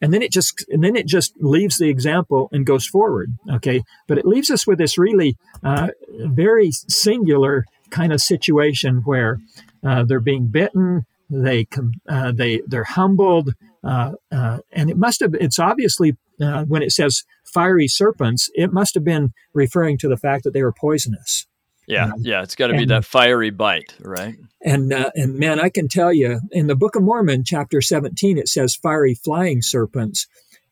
[0.00, 3.36] And then it just and then it just leaves the example and goes forward.
[3.50, 9.38] Okay, but it leaves us with this really uh, very singular kind of situation where
[9.84, 11.66] uh, they're being bitten, they
[12.08, 16.92] uh, they they're humbled, uh, uh, and it must have it's obviously uh, when it
[16.92, 21.46] says fiery serpents, it must have been referring to the fact that they were poisonous.
[21.86, 24.36] Yeah, um, yeah, it's got to be that fiery bite, right?
[24.64, 28.38] And uh, and man, I can tell you, in the Book of Mormon, chapter seventeen,
[28.38, 30.26] it says fiery flying serpents.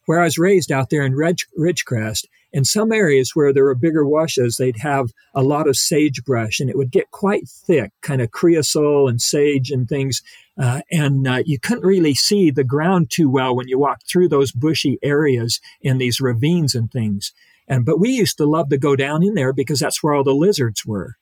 [0.06, 3.74] Where I was raised out there in Ridge, Ridgecrest, in some areas where there were
[3.74, 8.20] bigger washes, they'd have a lot of sagebrush, and it would get quite thick, kind
[8.20, 10.22] of creosote and sage and things.
[10.58, 14.28] Uh, and uh, you couldn't really see the ground too well when you walked through
[14.28, 17.32] those bushy areas in these ravines and things.
[17.68, 20.24] And but we used to love to go down in there because that's where all
[20.24, 21.16] the lizards were,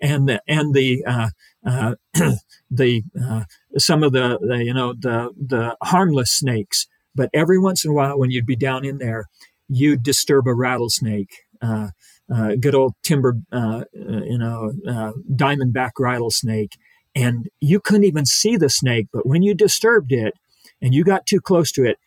[0.00, 1.30] and and the uh,
[1.64, 1.94] uh
[2.70, 3.44] the uh,
[3.78, 6.88] some of the, the you know the the harmless snakes.
[7.14, 9.28] But every once in a while, when you'd be down in there,
[9.68, 11.30] you'd disturb a rattlesnake.
[11.62, 11.88] Uh,
[12.32, 16.72] uh, good old timber, uh, you know, uh, diamondback rattlesnake,
[17.14, 19.08] and you couldn't even see the snake.
[19.12, 20.34] But when you disturbed it
[20.80, 21.98] and you got too close to it,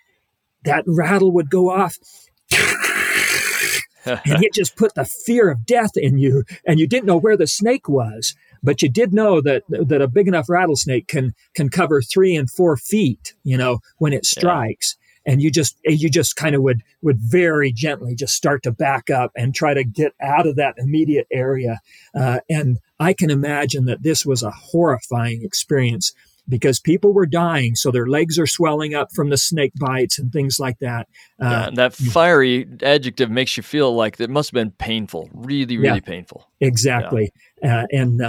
[0.64, 1.98] that rattle would go off.
[4.06, 6.44] and it just put the fear of death in you.
[6.66, 10.08] And you didn't know where the snake was, but you did know that that a
[10.08, 13.36] big enough rattlesnake can can cover three and four feet.
[13.44, 14.96] You know when it strikes.
[15.28, 19.10] And you just you just kind of would would very gently just start to back
[19.10, 21.82] up and try to get out of that immediate area.
[22.16, 26.14] Uh, and i can imagine that this was a horrifying experience
[26.50, 27.76] because people were dying.
[27.76, 31.08] So their legs are swelling up from the snake bites and things like that.
[31.42, 35.78] Uh, yeah, that fiery adjective makes you feel like it must have been painful really
[35.78, 36.50] really yeah, painful.
[36.62, 37.32] exactly.
[37.62, 37.82] Yeah.
[37.82, 38.22] uh, and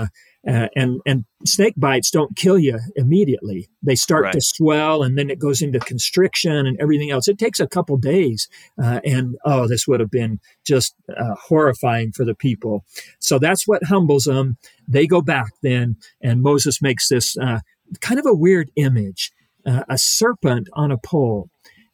[0.47, 3.69] uh, and and snake bites don't kill you immediately.
[3.83, 4.33] They start right.
[4.35, 7.29] to swell, and then it goes into constriction and everything else.
[7.29, 8.49] It takes a couple days,
[8.83, 12.85] uh, and oh, this would have been just uh, horrifying for the people.
[13.19, 14.57] So that's what humbles them.
[14.87, 17.61] They go back then, and Moses makes this uh,
[18.01, 19.33] kind of a weird image.
[19.69, 21.51] uh, a serpent on a pole.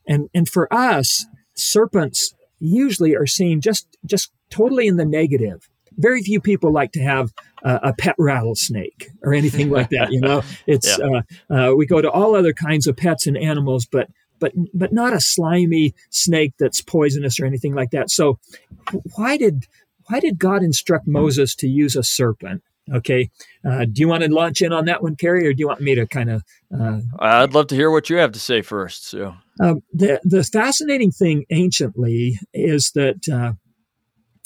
[0.07, 5.68] And, and for us, serpents usually are seen just, just totally in the negative.
[5.98, 7.33] Very few people like to have
[7.64, 10.12] uh, a pet rattlesnake or anything like that.
[10.12, 11.22] You know, it's yeah.
[11.50, 14.09] uh, uh, we go to all other kinds of pets and animals, but
[14.40, 18.11] but but not a slimy snake that's poisonous or anything like that.
[18.11, 18.38] So
[19.14, 19.66] why did
[20.07, 22.62] why did God instruct Moses to use a serpent?
[22.92, 23.30] Okay,
[23.66, 25.80] uh, do you want to launch in on that one, Kerry, or do you want
[25.80, 26.44] me to kind of?
[26.78, 29.09] Uh, I'd love to hear what you have to say first.
[29.09, 33.54] So uh, the the fascinating thing anciently is that uh,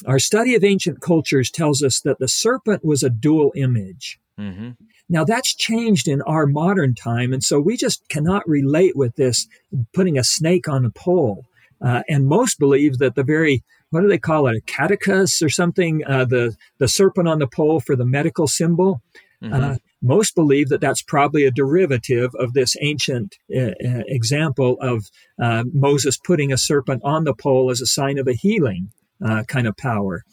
[0.06, 4.18] our study of ancient cultures tells us that the serpent was a dual image.
[4.38, 4.70] Mm-hmm.
[5.08, 9.48] Now that's changed in our modern time, and so we just cannot relate with this
[9.92, 11.44] putting a snake on a pole.
[11.80, 15.48] Uh, and most believe that the very what do they call it a caduceus or
[15.48, 19.00] something uh, the the serpent on the pole for the medical symbol
[19.42, 19.54] mm-hmm.
[19.54, 25.04] uh, most believe that that's probably a derivative of this ancient uh, uh example of
[25.40, 28.90] uh, moses putting a serpent on the pole as a sign of a healing
[29.24, 30.24] uh, kind of power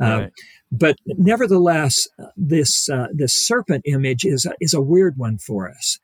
[0.00, 0.30] right.
[0.70, 5.98] but nevertheless this this serpent image is a, is a weird one for us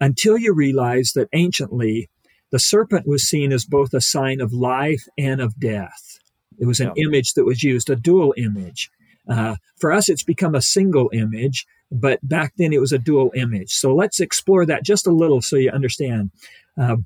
[0.00, 2.08] until you realize that anciently
[2.50, 6.20] the serpent was seen as both a sign of life and of death
[6.60, 7.04] it was an yeah.
[7.06, 8.90] image that was used, a dual image.
[9.28, 13.32] Uh, for us, it's become a single image, but back then it was a dual
[13.34, 13.72] image.
[13.72, 16.30] So let's explore that just a little so you understand.
[16.78, 16.96] Uh,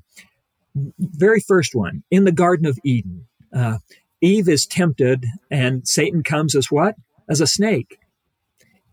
[0.99, 3.77] very first one in the Garden of Eden, uh,
[4.21, 6.95] Eve is tempted, and Satan comes as what?
[7.29, 7.99] As a snake.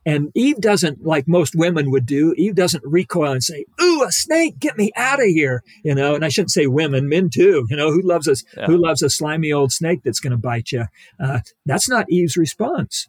[0.05, 4.11] And Eve doesn't, like most women would do, Eve doesn't recoil and say, Ooh, a
[4.11, 5.63] snake, get me out of here.
[5.85, 7.67] You know, and I shouldn't say women, men too.
[7.71, 8.67] You know, who loves a, yeah.
[8.67, 10.87] who loves a slimy old snake that's going to bite you?
[11.21, 13.09] Uh, that's not Eve's response.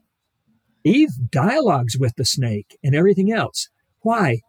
[0.84, 3.70] Eve dialogues with the snake and everything else.
[4.02, 4.42] Why?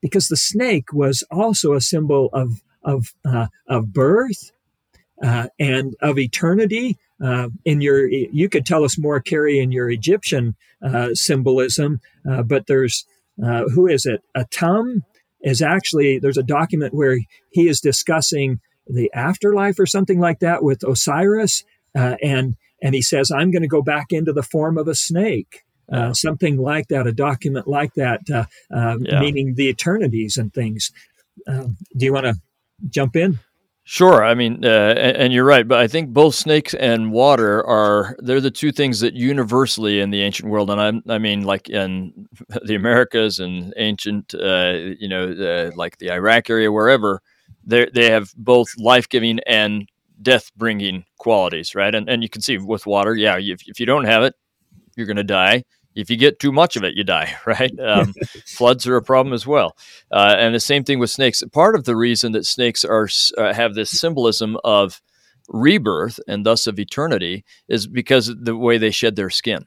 [0.00, 4.50] Because the snake was also a symbol of, of, uh, of birth
[5.22, 9.90] uh, and of eternity uh, in your, you could tell us more, Kerry, in your
[9.90, 13.06] Egyptian uh, symbolism, uh, but there's,
[13.42, 14.22] uh, who is it?
[14.36, 15.02] Atum
[15.42, 17.18] is actually, there's a document where
[17.50, 21.64] he is discussing the afterlife or something like that with Osiris.
[21.96, 24.94] Uh, and, and he says, I'm going to go back into the form of a
[24.94, 25.62] snake.
[25.92, 29.20] Uh, something like that, a document like that, yeah.
[29.20, 30.90] meaning the eternities and things.
[31.46, 32.34] Um, do you want to
[32.88, 33.38] jump in?
[33.84, 34.24] Sure.
[34.24, 38.14] I mean, uh, and, and, you're right, but I think both snakes and water are
[38.20, 41.68] they're the two things that universally in the ancient world, and I, I mean, like
[41.68, 42.28] in
[42.64, 47.22] the Americas and ancient, uh, you know, uh, like the Iraq area, wherever,
[47.64, 49.88] they they have both life giving and
[50.20, 51.92] death bringing qualities, right?
[51.92, 54.34] And and you can see with water, yeah, if if you don't have it,
[54.96, 57.72] you're going to die if you get too much of it, you die, right?
[57.78, 58.14] Um,
[58.46, 59.76] floods are a problem as well.
[60.10, 61.42] Uh, and the same thing with snakes.
[61.52, 65.00] Part of the reason that snakes are uh, have this symbolism of
[65.48, 69.66] rebirth and thus of eternity is because of the way they shed their skin,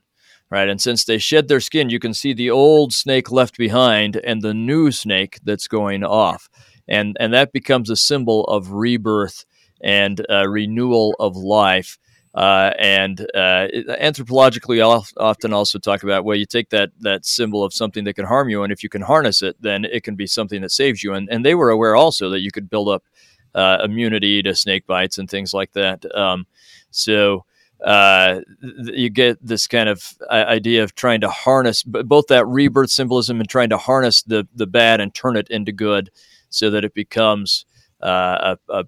[0.50, 0.70] right?
[0.70, 4.42] And since they shed their skin, you can see the old snake left behind and
[4.42, 6.50] the new snake that's going off.
[6.88, 9.46] And, and that becomes a symbol of rebirth
[9.82, 11.98] and uh, renewal of life
[12.36, 13.68] uh, and uh,
[14.02, 14.84] anthropologically,
[15.18, 18.50] often also talk about well, you take that that symbol of something that can harm
[18.50, 21.14] you, and if you can harness it, then it can be something that saves you.
[21.14, 23.04] And and they were aware also that you could build up
[23.56, 26.04] uh, immunity to snake bites and things like that.
[26.14, 26.46] Um,
[26.92, 27.46] so
[27.84, 32.90] uh, you get this kind of uh, idea of trying to harness both that rebirth
[32.90, 36.10] symbolism and trying to harness the the bad and turn it into good,
[36.50, 37.66] so that it becomes
[38.04, 38.86] uh, a, a,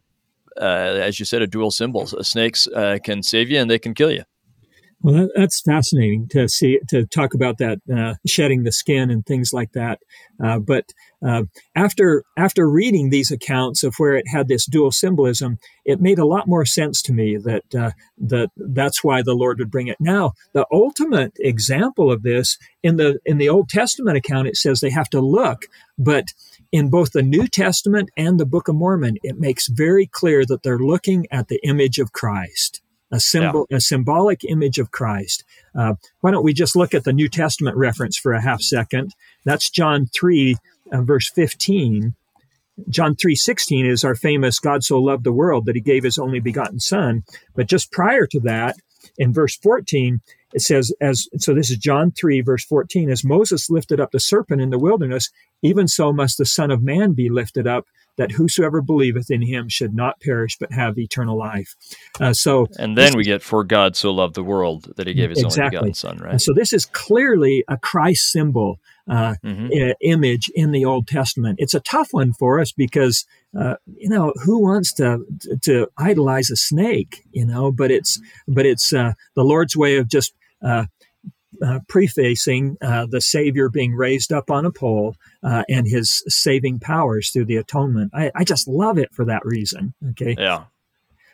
[0.61, 2.05] as you said, a dual symbol.
[2.07, 4.23] Snakes uh, can save you and they can kill you.
[5.01, 9.23] Well, that, that's fascinating to see to talk about that uh, shedding the skin and
[9.25, 9.99] things like that.
[10.43, 10.85] Uh, but
[11.25, 11.43] uh,
[11.75, 16.25] after after reading these accounts of where it had this dual symbolism, it made a
[16.25, 19.97] lot more sense to me that uh, that that's why the Lord would bring it.
[19.99, 24.79] Now, the ultimate example of this in the in the Old Testament account, it says
[24.79, 25.65] they have to look,
[25.99, 26.25] but
[26.71, 30.63] in both the New Testament and the Book of Mormon, it makes very clear that
[30.63, 33.77] they're looking at the image of Christ, a symbol, yeah.
[33.77, 35.43] a symbolic image of Christ.
[35.75, 39.13] Uh, why don't we just look at the New Testament reference for a half second?
[39.45, 40.57] That's John three,
[40.91, 42.15] uh, verse fifteen.
[42.89, 46.39] John 3:16 is our famous God so loved the world that he gave his only
[46.39, 47.23] begotten son.
[47.55, 48.75] But just prior to that,
[49.17, 50.21] in verse 14,
[50.53, 54.19] it says as so this is John 3 verse 14 as Moses lifted up the
[54.19, 55.29] serpent in the wilderness
[55.61, 57.85] even so must the son of man be lifted up
[58.17, 61.75] that whosoever believeth in him should not perish but have eternal life.
[62.19, 65.29] Uh, so and then we get for God so loved the world that he gave
[65.29, 65.63] his exactly.
[65.63, 66.31] only begotten son right?
[66.31, 69.67] and so this is clearly a Christ symbol uh, mm-hmm.
[69.73, 71.59] I- image in the Old Testament.
[71.59, 73.25] It's a tough one for us because
[73.57, 75.25] uh, you know who wants to
[75.63, 77.71] to idolize a snake, you know?
[77.71, 80.85] But it's but it's uh, the Lord's way of just uh,
[81.65, 86.79] uh, prefacing uh, the Savior being raised up on a pole uh, and his saving
[86.79, 88.11] powers through the atonement.
[88.13, 89.93] I, I, just love it for that reason.
[90.11, 90.35] Okay.
[90.37, 90.65] Yeah.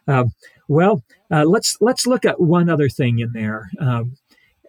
[0.07, 0.33] Um,
[0.67, 3.69] well, uh, let's let's look at one other thing in there.
[3.79, 4.17] Um,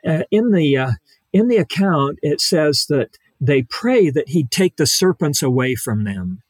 [0.07, 0.91] uh, in the uh,
[1.35, 6.05] in the account, it says that they pray that He'd take the serpents away from
[6.05, 6.43] them,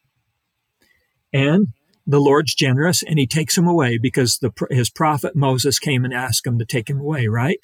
[1.32, 1.68] and
[2.06, 6.12] the Lord's generous, and He takes them away because the His prophet Moses came and
[6.12, 7.26] asked Him to take him away.
[7.26, 7.58] Right?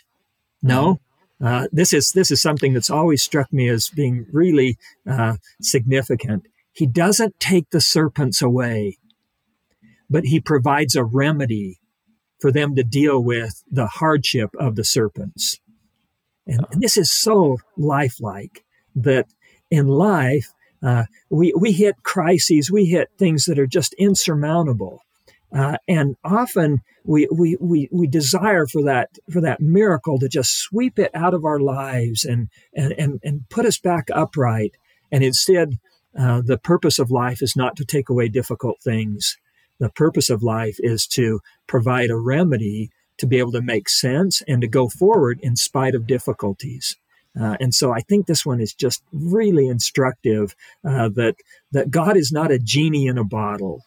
[0.62, 1.00] No.
[1.42, 4.78] Uh, this is this is something that's always struck me as being really
[5.08, 6.44] uh, significant.
[6.72, 8.96] He doesn't take the serpents away,
[10.08, 11.80] but he provides a remedy
[12.40, 15.60] for them to deal with the hardship of the serpents.
[16.50, 18.64] And, and this is so lifelike
[18.96, 19.26] that
[19.70, 20.48] in life,
[20.82, 25.02] uh, we, we hit crises, we hit things that are just insurmountable.
[25.56, 30.58] Uh, and often we, we, we, we desire for that, for that miracle to just
[30.58, 34.72] sweep it out of our lives and, and, and, and put us back upright.
[35.12, 35.78] And instead,
[36.18, 39.36] uh, the purpose of life is not to take away difficult things.
[39.78, 44.42] The purpose of life is to provide a remedy to be able to make sense
[44.48, 46.96] and to go forward in spite of difficulties.
[47.40, 50.54] Uh, and so I think this one is just really instructive
[50.84, 51.36] uh, that
[51.70, 53.84] that God is not a genie in a bottle.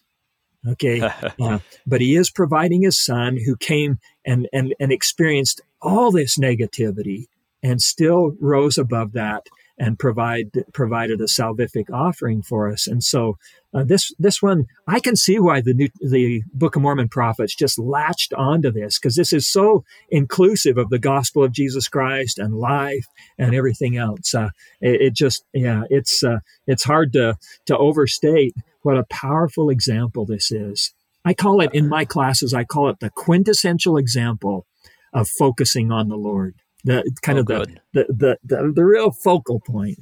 [0.67, 1.01] Okay.
[1.41, 6.37] Uh, but he is providing his son who came and, and, and experienced all this
[6.37, 7.25] negativity
[7.61, 12.87] and still rose above that and provide provided a salvific offering for us.
[12.87, 13.37] And so
[13.73, 17.55] uh, this this one, I can see why the new, the Book of Mormon prophets
[17.55, 22.37] just latched onto this because this is so inclusive of the gospel of Jesus Christ
[22.37, 23.07] and life
[23.37, 24.35] and everything else.
[24.35, 29.69] Uh, it, it, just yeah, it's uh, it's hard to to overstate what a powerful
[29.69, 30.93] example this is.
[31.25, 34.67] I call it in my classes, I call it the quintessential example
[35.13, 36.55] of focusing on the Lord.
[36.83, 39.99] The kind oh, of the, the, the, the, the, real focal point.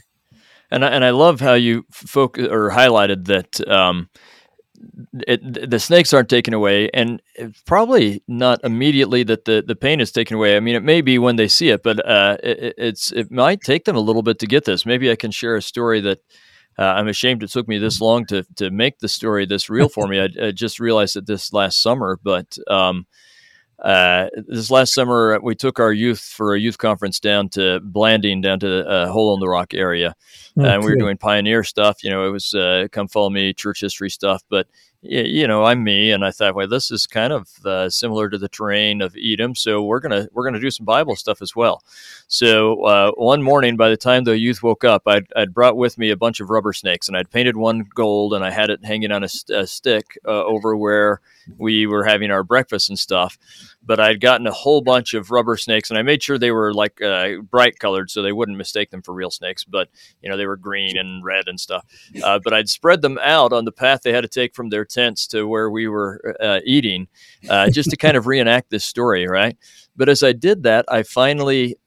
[0.71, 4.09] And I, and I love how you focus or highlighted that um,
[5.27, 7.21] it, the snakes aren't taken away, and
[7.65, 10.55] probably not immediately that the, the pain is taken away.
[10.55, 13.61] I mean, it may be when they see it, but uh, it, it's it might
[13.61, 14.85] take them a little bit to get this.
[14.85, 16.19] Maybe I can share a story that
[16.79, 19.89] uh, I'm ashamed it took me this long to to make the story this real
[19.89, 20.19] for me.
[20.19, 23.05] I, I, just realized it this last summer, but um,
[23.81, 28.41] uh, this last summer we took our youth for a youth conference down to Blanding,
[28.41, 30.15] down to a Hole in the Rock area,
[30.59, 32.03] oh, and we were doing pioneer stuff.
[32.03, 34.67] You know, it was uh, come follow me church history stuff, but
[35.03, 38.37] you know, I'm me, and I thought, well, this is kind of uh, similar to
[38.37, 41.83] the terrain of Edom, so we're gonna we're gonna do some Bible stuff as well.
[42.27, 45.97] So uh, one morning, by the time the youth woke up, I'd, I'd, brought with
[45.97, 48.85] me a bunch of rubber snakes, and I'd painted one gold, and I had it
[48.85, 51.19] hanging on a, a stick uh, over where
[51.57, 53.37] we were having our breakfast and stuff.
[53.83, 56.73] But I'd gotten a whole bunch of rubber snakes, and I made sure they were
[56.73, 59.63] like uh, bright colored, so they wouldn't mistake them for real snakes.
[59.63, 59.89] But
[60.21, 61.85] you know, they were green and red and stuff.
[62.23, 64.85] Uh, but I'd spread them out on the path they had to take from their
[64.85, 67.07] tents to where we were uh, eating,
[67.49, 69.57] uh, just to kind of reenact this story, right?
[69.95, 71.77] But as I did that, I finally.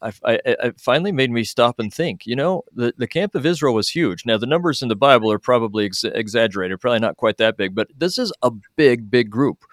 [0.00, 2.26] I, I, I, finally made me stop and think.
[2.26, 4.24] You know, the, the camp of Israel was huge.
[4.24, 7.74] Now, the numbers in the Bible are probably ex- exaggerated, probably not quite that big,
[7.74, 9.64] but this is a big, big group,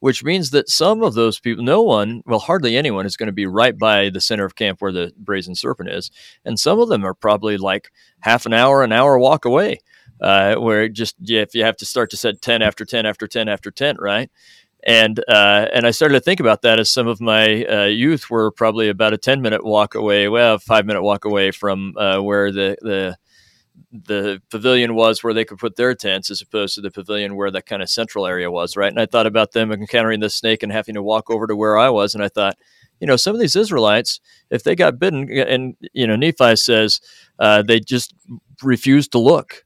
[0.00, 3.32] which means that some of those people, no one, well, hardly anyone is going to
[3.32, 6.10] be right by the center of camp where the brazen serpent is.
[6.44, 9.80] And some of them are probably like half an hour, an hour walk away
[10.20, 13.26] uh, where just yeah, if you have to start to set 10 after 10 after
[13.26, 14.30] 10 after 10, right?
[14.86, 18.30] And uh, and I started to think about that as some of my uh, youth
[18.30, 22.20] were probably about a 10 minute walk away, well, five minute walk away from uh,
[22.20, 23.16] where the, the
[23.92, 27.50] the pavilion was where they could put their tents as opposed to the pavilion where
[27.50, 28.90] that kind of central area was, right?
[28.90, 31.78] And I thought about them encountering the snake and having to walk over to where
[31.78, 32.56] I was, and I thought,
[33.00, 37.00] you know, some of these Israelites, if they got bitten, and you know, Nephi says
[37.38, 38.14] uh, they just
[38.62, 39.64] refused to look.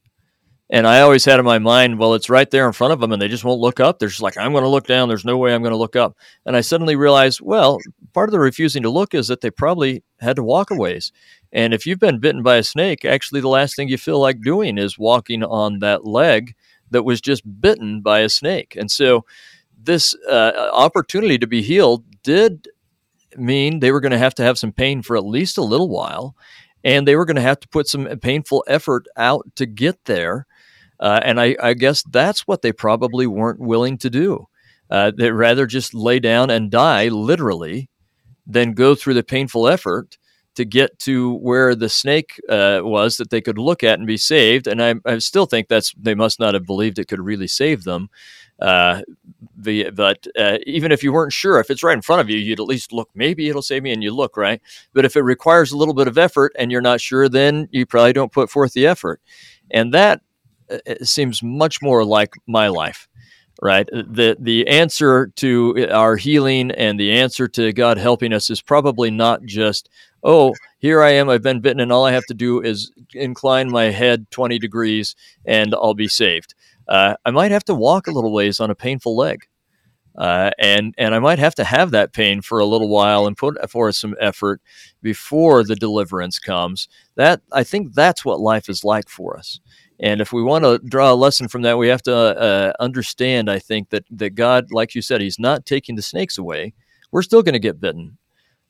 [0.72, 3.12] And I always had in my mind, well, it's right there in front of them
[3.12, 3.98] and they just won't look up.
[3.98, 5.06] They're just like, I'm going to look down.
[5.06, 6.16] There's no way I'm going to look up.
[6.46, 7.78] And I suddenly realized, well,
[8.14, 11.12] part of the refusing to look is that they probably had to walk a ways.
[11.52, 14.40] And if you've been bitten by a snake, actually the last thing you feel like
[14.40, 16.54] doing is walking on that leg
[16.90, 18.74] that was just bitten by a snake.
[18.74, 19.26] And so
[19.78, 22.68] this uh, opportunity to be healed did
[23.36, 25.90] mean they were going to have to have some pain for at least a little
[25.90, 26.34] while.
[26.82, 30.46] And they were going to have to put some painful effort out to get there
[31.02, 34.46] uh, and I, I, guess that's what they probably weren't willing to do.
[34.88, 37.90] Uh, they'd rather just lay down and die, literally,
[38.46, 40.16] than go through the painful effort
[40.54, 44.16] to get to where the snake uh, was that they could look at and be
[44.16, 44.68] saved.
[44.68, 47.82] And I, I, still think that's they must not have believed it could really save
[47.82, 48.08] them.
[48.60, 49.02] Uh,
[49.56, 52.36] the, but uh, even if you weren't sure, if it's right in front of you,
[52.36, 53.10] you'd at least look.
[53.12, 54.60] Maybe it'll save me, and you look right.
[54.92, 57.86] But if it requires a little bit of effort and you're not sure, then you
[57.86, 59.20] probably don't put forth the effort.
[59.72, 60.20] And that
[60.72, 63.08] uh, seems much more like my life
[63.62, 63.88] right?
[63.92, 69.10] The the answer to our healing and the answer to God helping us is probably
[69.10, 69.88] not just,
[70.24, 73.70] oh, here I am, I've been bitten, and all I have to do is incline
[73.70, 75.14] my head 20 degrees
[75.44, 76.54] and I'll be saved.
[76.88, 79.46] Uh, I might have to walk a little ways on a painful leg.
[80.18, 83.34] Uh, and and I might have to have that pain for a little while and
[83.34, 84.60] put forth some effort
[85.00, 86.86] before the deliverance comes.
[87.16, 89.60] That I think that's what life is like for us.
[90.00, 93.50] And if we want to draw a lesson from that, we have to uh, understand,
[93.50, 96.74] I think, that, that God, like you said, He's not taking the snakes away.
[97.10, 98.18] We're still going to get bitten.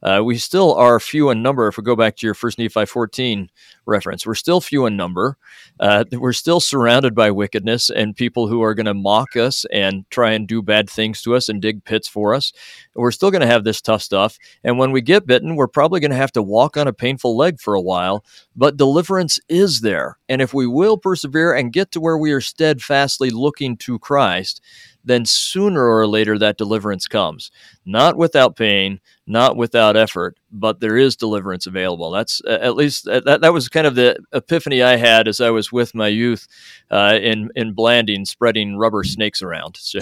[0.03, 1.69] Uh, we still are few in number.
[1.69, 3.49] If we go back to your first Nephi 14
[3.87, 5.37] reference, we're still few in number.
[5.79, 10.05] Uh, we're still surrounded by wickedness and people who are going to mock us and
[10.11, 12.53] try and do bad things to us and dig pits for us.
[12.97, 14.39] We're still going to have this tough stuff.
[14.65, 17.37] And when we get bitten, we're probably going to have to walk on a painful
[17.37, 18.25] leg for a while.
[18.57, 20.19] But deliverance is there.
[20.33, 24.63] And if we will persevere and get to where we are steadfastly looking to Christ,
[25.05, 27.51] then sooner or later that deliverance comes.
[27.85, 32.11] Not without pain, not without effort, but there is deliverance available.
[32.11, 35.39] That's uh, at least uh, that, that was kind of the epiphany I had as
[35.39, 36.49] I was with my youth
[36.91, 39.77] uh, in in Blanding, spreading rubber snakes around.
[39.79, 39.99] So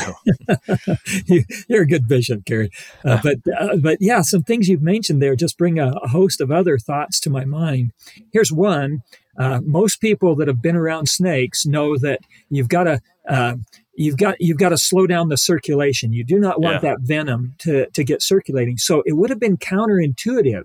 [1.69, 2.71] you're a good vision, Gary.
[3.05, 6.41] Uh, but uh, but yeah, some things you've mentioned there just bring a, a host
[6.41, 7.91] of other thoughts to my mind.
[8.33, 9.03] Here's one.
[9.41, 12.21] Uh, most people that have been around snakes know that
[12.51, 13.55] you've got to uh,
[13.95, 16.13] you've got you've got to slow down the circulation.
[16.13, 16.91] You do not want yeah.
[16.91, 18.77] that venom to to get circulating.
[18.77, 20.65] So it would have been counterintuitive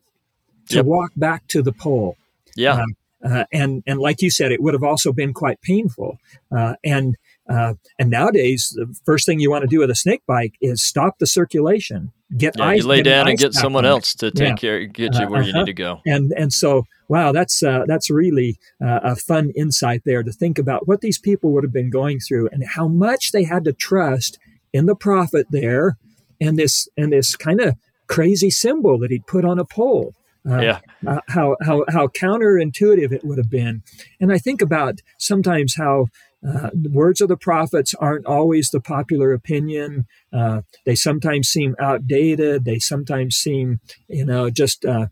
[0.69, 0.85] to yep.
[0.85, 2.17] walk back to the pole.
[2.57, 2.83] Yeah.
[3.23, 6.19] Uh, uh, and and like you said, it would have also been quite painful.
[6.51, 7.15] Uh, and
[7.49, 10.85] uh, and nowadays, the first thing you want to do with a snake bite is
[10.85, 12.11] stop the circulation.
[12.35, 12.73] Get yeah.
[12.73, 14.55] You lay down and get someone else to take yeah.
[14.55, 15.65] care, get you where you need uh-huh.
[15.65, 16.01] to go.
[16.07, 20.57] And and so wow, that's uh, that's really uh, a fun insight there to think
[20.57, 23.73] about what these people would have been going through and how much they had to
[23.73, 24.39] trust
[24.73, 25.97] in the prophet there,
[26.41, 27.75] and this and this kind of
[28.07, 30.15] crazy symbol that he'd put on a pole.
[30.47, 30.79] Uh, yeah.
[31.05, 33.83] Uh, how how how counterintuitive it would have been,
[34.19, 36.07] and I think about sometimes how
[36.47, 40.05] uh, the words of the prophets aren't always the popular opinion.
[40.31, 42.65] Uh, they sometimes seem outdated.
[42.65, 45.07] They sometimes seem, you know, just uh,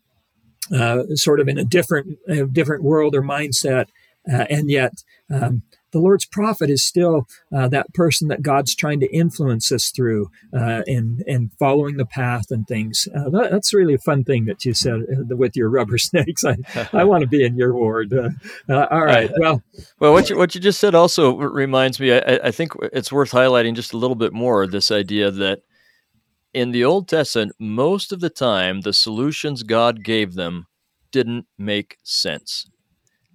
[0.74, 2.18] uh, sort of in a different
[2.54, 3.88] different world or mindset,
[4.32, 4.94] uh, and yet
[5.32, 5.64] um,
[5.94, 10.30] the Lord's prophet is still uh, that person that God's trying to influence us through
[10.54, 13.08] uh, and and following the path and things.
[13.16, 16.44] Uh, that, that's really a fun thing that you said uh, with your rubber snakes.
[16.44, 16.58] I,
[16.92, 18.14] I want to be in your ward.
[18.70, 19.32] all right.
[19.44, 19.62] Well,
[20.00, 22.14] well, what you what you just said also reminds me.
[22.14, 25.64] I, I think it's worth highlighting just a little bit more this idea that
[26.54, 30.68] in the Old Testament, most of the time, the solutions God gave them
[31.12, 32.68] didn't make sense.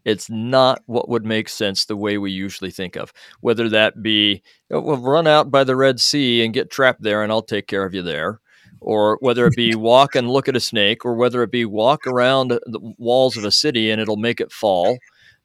[0.08, 3.12] It's not what would make sense the way we usually think of.
[3.40, 7.22] Whether that be, oh, we'll run out by the Red Sea and get trapped there,
[7.22, 8.40] and I'll take care of you there.
[8.80, 12.06] Or whether it be walk and look at a snake, or whether it be walk
[12.06, 14.98] around the walls of a city and it'll make it fall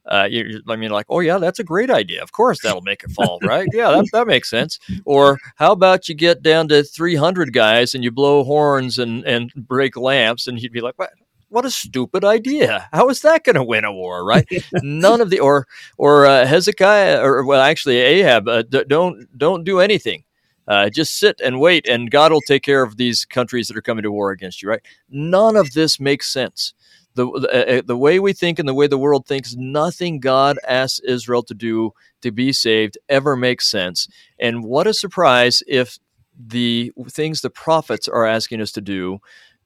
[0.06, 2.22] uh, you, I mean, like, oh yeah, that's a great idea.
[2.22, 3.66] Of course, that'll make it fall, right?
[3.72, 4.78] Yeah, that, that makes sense.
[5.06, 9.52] Or how about you get down to 300 guys and you blow horns and and
[9.54, 11.10] break lamps, and he'd be like, what?
[11.54, 12.88] What a stupid idea!
[12.92, 14.44] How is that going to win a war, right?
[14.82, 19.62] None of the or or uh, Hezekiah or well, actually Ahab, uh, d- don't don't
[19.62, 20.24] do anything.
[20.66, 23.82] Uh, just sit and wait, and God will take care of these countries that are
[23.82, 24.68] coming to war against you.
[24.68, 24.82] Right?
[25.08, 26.74] None of this makes sense
[27.14, 30.58] the the, uh, the way we think and the way the world thinks, nothing God
[30.66, 31.92] asks Israel to do
[32.22, 34.08] to be saved ever makes sense.
[34.38, 35.98] And what a surprise if
[36.36, 39.20] the things the prophets are asking us to do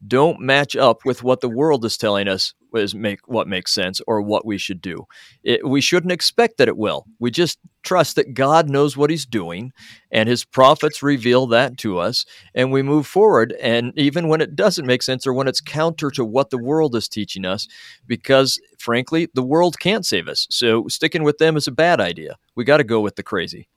[0.06, 4.00] don't match up with what the world is telling us is make what makes sense
[4.06, 5.06] or what we should do.
[5.42, 7.06] It, we shouldn't expect that it will.
[7.18, 9.72] We just trust that God knows what He's doing,
[10.10, 12.24] and His prophets reveal that to us,
[12.54, 13.54] and we move forward.
[13.60, 16.94] And even when it doesn't make sense or when it's counter to what the world
[16.94, 17.66] is teaching us,
[18.06, 20.46] because frankly, the world can't save us.
[20.50, 22.36] So sticking with them is a bad idea.
[22.54, 23.68] We got to go with the crazy.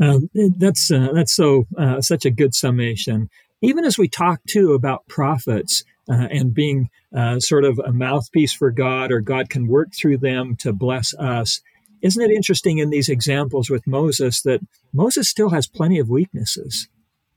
[0.00, 3.30] Um, that's uh, that's so uh, such a good summation
[3.64, 8.52] even as we talk too about prophets uh, and being uh, sort of a mouthpiece
[8.52, 11.60] for God or God can work through them to bless us,
[12.02, 14.60] isn't it interesting in these examples with Moses that
[14.92, 16.88] Moses still has plenty of weaknesses?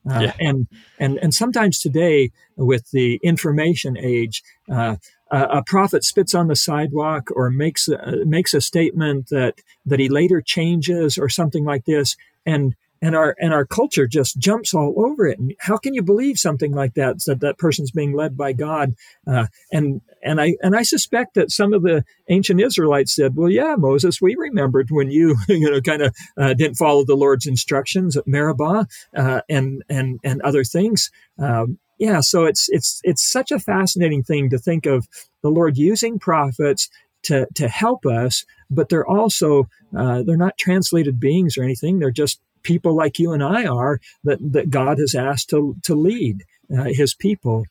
[0.10, 0.34] Uh, yeah.
[0.40, 0.68] and
[1.00, 4.96] and and sometimes today with the information age, uh,
[5.30, 9.56] a prophet spits on the sidewalk or makes a, makes a statement that
[9.86, 12.16] that he later changes or something like this,
[12.46, 15.40] and and our and our culture just jumps all over it.
[15.40, 17.24] And how can you believe something like that?
[17.26, 18.96] That that person's being led by God,
[19.26, 23.50] uh, and and I and I suspect that some of the ancient Israelites said, "Well,
[23.50, 27.46] yeah, Moses, we remembered when you you know kind of uh, didn't follow the Lord's
[27.46, 33.24] instructions at Meribah uh, and and and other things." Um, yeah, so it's it's it's
[33.24, 35.08] such a fascinating thing to think of
[35.42, 36.90] the Lord using prophets
[37.24, 42.00] to to help us, but they're also uh, they're not translated beings or anything.
[42.00, 45.96] They're just people like you and I are that, that God has asked to, to
[45.96, 46.44] lead
[46.78, 47.66] uh, his people.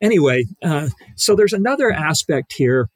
[0.00, 2.88] Anyway, uh, so there's another aspect here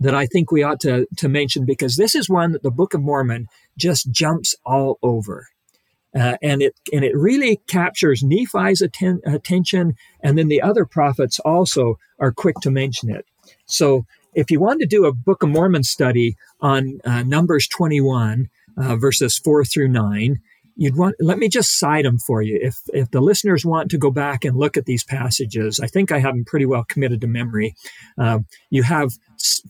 [0.00, 2.94] that I think we ought to, to mention because this is one that the Book
[2.94, 5.48] of Mormon just jumps all over.
[6.18, 11.38] Uh, and it and it really captures Nephi's atten- attention, and then the other prophets
[11.40, 13.26] also are quick to mention it.
[13.66, 18.48] So, if you want to do a Book of Mormon study on uh, Numbers 21,
[18.78, 20.38] uh, verses 4 through 9,
[20.78, 23.98] you'd want let me just cite them for you if if the listeners want to
[23.98, 27.20] go back and look at these passages i think i have them pretty well committed
[27.20, 27.74] to memory
[28.16, 28.38] uh,
[28.70, 29.10] you have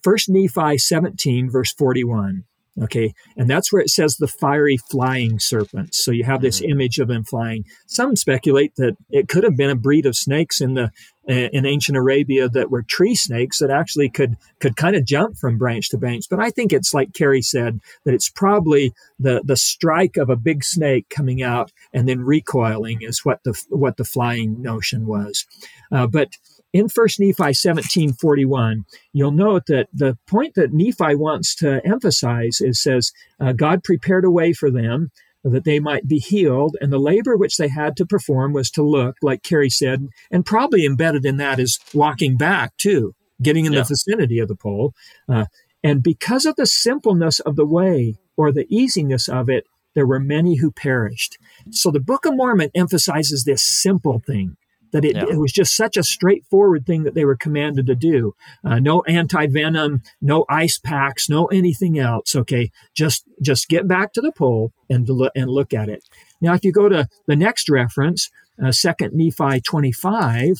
[0.02, 2.44] first nephi 17 verse 41
[2.82, 3.12] Okay.
[3.36, 6.04] And that's where it says the fiery flying serpents.
[6.04, 6.70] So you have this mm-hmm.
[6.70, 7.64] image of them flying.
[7.86, 10.90] Some speculate that it could have been a breed of snakes in the
[11.28, 15.58] in ancient Arabia that were tree snakes that actually could could kind of jump from
[15.58, 16.24] branch to branch.
[16.30, 20.36] But I think it's like Kerry said that it's probably the the strike of a
[20.36, 25.46] big snake coming out and then recoiling is what the what the flying notion was.
[25.92, 26.30] Uh, but
[26.72, 32.82] in First Nephi 17:41, you'll note that the point that Nephi wants to emphasize is
[32.82, 35.10] says, uh, God prepared a way for them
[35.50, 38.82] that they might be healed, and the labor which they had to perform was to
[38.82, 43.72] look, like Kerry said, and probably embedded in that is walking back too, getting in
[43.72, 43.80] yeah.
[43.80, 44.94] the vicinity of the pole.
[45.28, 45.46] Uh,
[45.82, 50.20] and because of the simpleness of the way or the easiness of it, there were
[50.20, 51.38] many who perished.
[51.70, 54.56] So the Book of Mormon emphasizes this simple thing
[54.92, 55.24] that it, yeah.
[55.30, 58.34] it, was just such a straightforward thing that they were commanded to do.
[58.64, 62.34] Uh, no anti-venom, no ice packs, no anything else.
[62.34, 66.02] Okay, just just get back to the pole and look and look at it.
[66.40, 68.30] Now, if you go to the next reference,
[68.62, 70.56] uh, Second Nephi twenty-five,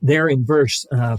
[0.00, 0.86] there in verse.
[0.92, 1.18] Uh,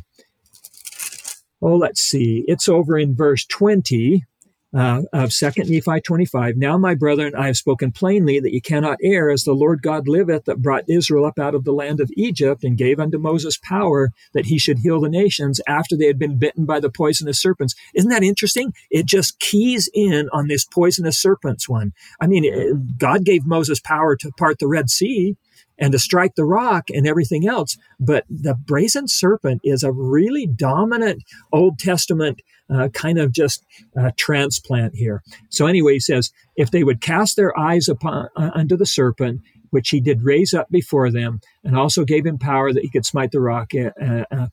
[1.61, 2.43] oh, let's see.
[2.47, 4.25] It's over in verse twenty
[4.73, 6.57] uh, of Second Nephi 25.
[6.57, 10.07] Now, my brethren, I have spoken plainly that ye cannot err, as the Lord God
[10.07, 13.57] liveth, that brought Israel up out of the land of Egypt, and gave unto Moses
[13.57, 17.41] power that he should heal the nations after they had been bitten by the poisonous
[17.41, 17.75] serpents.
[17.93, 18.73] Isn't that interesting?
[18.89, 21.93] It just keys in on this poisonous serpents one.
[22.19, 25.35] I mean, it, God gave Moses power to part the Red Sea
[25.81, 27.77] and to strike the rock and everything else.
[27.99, 32.41] But the brazen serpent is a really dominant Old Testament
[32.73, 33.65] uh, kind of just
[33.99, 35.21] uh, transplant here.
[35.49, 39.41] So anyway, he says, if they would cast their eyes upon uh, unto the serpent,
[39.71, 43.05] which he did raise up before them, and also gave him power that he could
[43.05, 43.71] smite the rock.
[43.75, 44.47] Uh,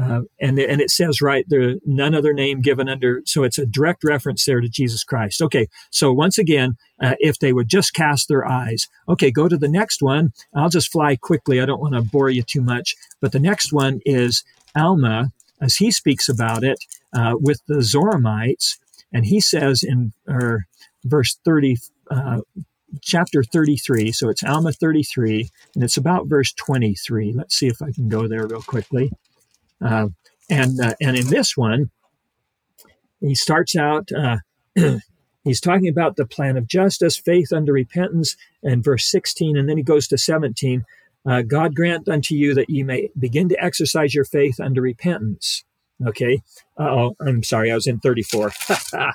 [0.00, 3.22] uh, and and it says right there, none other name given under.
[3.26, 5.40] So it's a direct reference there to Jesus Christ.
[5.40, 8.88] Okay, so once again, uh, if they would just cast their eyes.
[9.08, 10.32] Okay, go to the next one.
[10.54, 11.60] I'll just fly quickly.
[11.60, 14.42] I don't want to bore you too much, but the next one is
[14.76, 16.78] Alma, as he speaks about it
[17.12, 18.78] uh, with the Zoramites,
[19.12, 20.66] and he says in or
[21.04, 21.76] verse thirty.
[22.10, 22.40] Uh,
[23.02, 27.90] chapter 33 so it's alma 33 and it's about verse 23 let's see if i
[27.90, 29.10] can go there real quickly
[29.82, 30.08] uh,
[30.50, 31.90] and uh, and in this one,
[33.20, 34.10] he starts out.
[34.12, 34.38] Uh,
[35.44, 39.76] he's talking about the plan of justice, faith unto repentance, and verse 16, and then
[39.76, 40.84] he goes to 17.
[41.26, 45.64] Uh, God grant unto you that ye may begin to exercise your faith unto repentance.
[46.06, 46.42] Okay.
[46.76, 47.70] Oh, I'm sorry.
[47.70, 48.52] I was in 34.
[48.92, 49.12] uh,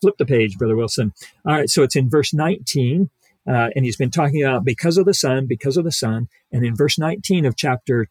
[0.00, 1.12] flip the page, Brother Wilson.
[1.46, 1.70] All right.
[1.70, 3.10] So it's in verse 19.
[3.48, 6.28] Uh, and he's been talking about because of the Son, because of the Son.
[6.52, 8.08] And in verse 19 of chapter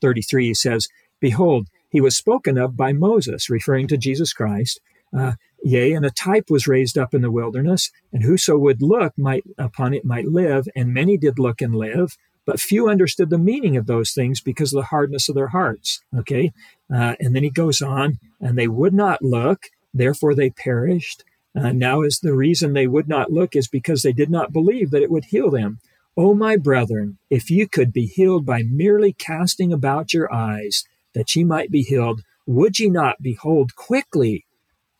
[0.00, 0.88] 33, he says,
[1.20, 4.80] Behold, he was spoken of by Moses, referring to Jesus Christ.
[5.16, 9.16] Uh, yea, and a type was raised up in the wilderness, and whoso would look
[9.16, 13.38] might upon it might live, and many did look and live, but few understood the
[13.38, 16.02] meaning of those things because of the hardness of their hearts.
[16.16, 16.52] Okay,
[16.92, 21.24] uh, and then he goes on, and they would not look, therefore they perished.
[21.56, 24.90] Uh, now, is the reason they would not look is because they did not believe
[24.90, 25.78] that it would heal them.
[26.16, 30.84] O my brethren, if you could be healed by merely casting about your eyes,
[31.18, 34.46] that ye might be healed, would ye not behold quickly?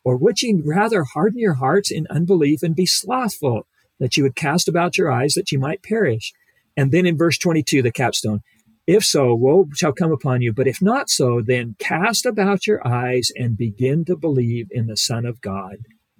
[0.03, 3.65] Or would ye rather harden your hearts in unbelief and be slothful,
[4.01, 6.33] that ye would cast about your eyes that ye might perish?
[6.75, 8.41] And then in verse 22, the capstone,
[8.85, 10.51] If so, woe shall come upon you.
[10.51, 14.97] But if not so, then cast about your eyes and begin to believe in the
[14.97, 15.77] Son of God,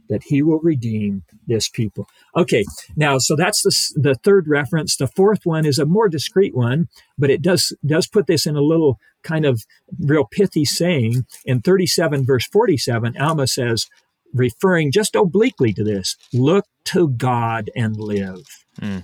[0.10, 2.08] that he will redeem this people.
[2.36, 4.98] Okay, now, so that's the, the third reference.
[4.98, 6.88] The fourth one is a more discreet one,
[7.18, 9.66] but it does, does put this in a little kind of
[10.00, 11.26] real pithy saying.
[11.46, 13.88] In 37, verse 47, Alma says,
[14.34, 18.46] referring just obliquely to this, look to God and live.
[18.82, 19.04] Mm.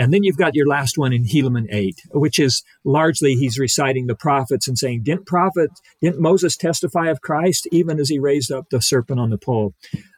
[0.00, 4.06] And then you've got your last one in Helaman 8, which is largely he's reciting
[4.06, 5.70] the prophets and saying, Didn't prophet,
[6.00, 9.74] didn't Moses testify of Christ even as he raised up the serpent on the pole?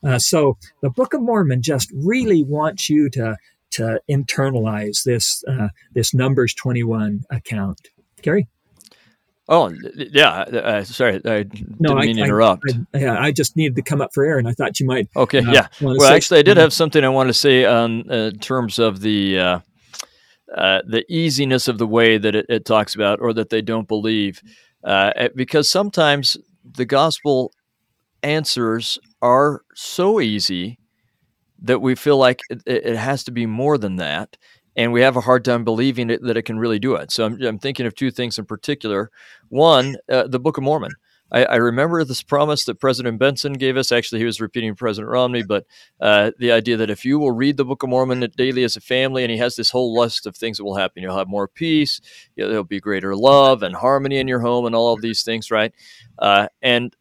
[0.07, 3.37] Uh, so the Book of Mormon just really wants you to,
[3.73, 7.89] to internalize this, uh, this Numbers 21 account.
[8.23, 8.47] Kerry?
[9.49, 12.63] Oh yeah, uh, sorry, I didn't no, mean to interrupt.
[12.71, 14.87] I, I, yeah, I just needed to come up for air, and I thought you
[14.87, 15.09] might.
[15.17, 15.67] Okay, uh, yeah.
[15.81, 19.61] Well, actually, I did have something I want to say on uh, terms of the
[20.57, 23.89] uh, the easiness of the way that it, it, talks about, or that they don't
[23.89, 24.43] believe,
[24.85, 27.53] uh, eh, because sometimes the gospel
[28.23, 30.79] answers are so easy
[31.61, 34.37] that we feel like it, it has to be more than that
[34.77, 37.11] and we have a hard time believing it, that it can really do it.
[37.11, 39.11] So I'm, I'm thinking of two things in particular.
[39.49, 40.93] One, uh, the Book of Mormon.
[41.33, 43.91] I, I, remember this promise that President Benson gave us.
[43.91, 45.65] Actually, he was repeating President Romney, but
[46.01, 48.81] uh, the idea that if you will read the Book of Mormon daily as a
[48.81, 51.49] family, and he has this whole list of things that will happen, you'll have more
[51.49, 52.01] peace,
[52.37, 55.23] you know, there'll be greater love and harmony in your home, and all of these
[55.23, 55.73] things, right?
[56.19, 56.95] Uh, and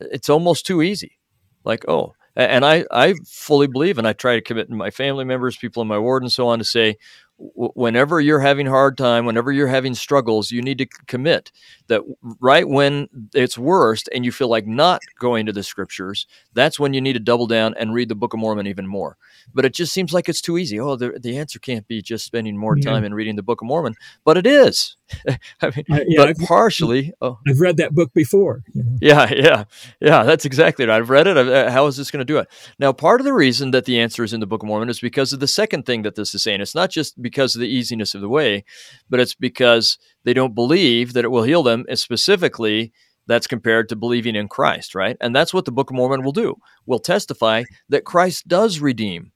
[0.00, 1.18] it's almost too easy.
[1.64, 5.56] Like, oh, and I, I fully believe, and I try to commit my family members,
[5.56, 6.96] people in my ward, and so on, to say,
[7.38, 11.50] whenever you're having hard time, whenever you're having struggles, you need to commit
[11.88, 12.02] that
[12.40, 16.94] right when it's worst and you feel like not going to the scriptures, that's when
[16.94, 19.16] you need to double down and read the Book of Mormon even more.
[19.52, 20.78] But it just seems like it's too easy.
[20.78, 22.90] Oh, the, the answer can't be just spending more yeah.
[22.90, 24.96] time and reading the Book of Mormon, but it is.
[25.28, 27.12] I mean, uh, yeah, but I've, partially.
[27.20, 27.38] Oh.
[27.46, 28.62] I've read that book before.
[28.72, 28.98] You know?
[29.00, 29.64] Yeah, yeah,
[30.00, 30.22] yeah.
[30.22, 30.96] That's exactly right.
[30.96, 31.36] I've read it.
[31.36, 32.48] Uh, how is this going to do it?
[32.78, 35.00] Now, part of the reason that the answer is in the Book of Mormon is
[35.00, 36.60] because of the second thing that this is saying.
[36.60, 38.64] It's not just because of the easiness of the way,
[39.08, 42.92] but it's because they don't believe that it will heal them, And specifically
[43.26, 45.16] that's compared to believing in Christ, right?
[45.20, 46.56] And that's what the Book of Mormon will do.
[46.86, 49.32] Will testify that Christ does redeem.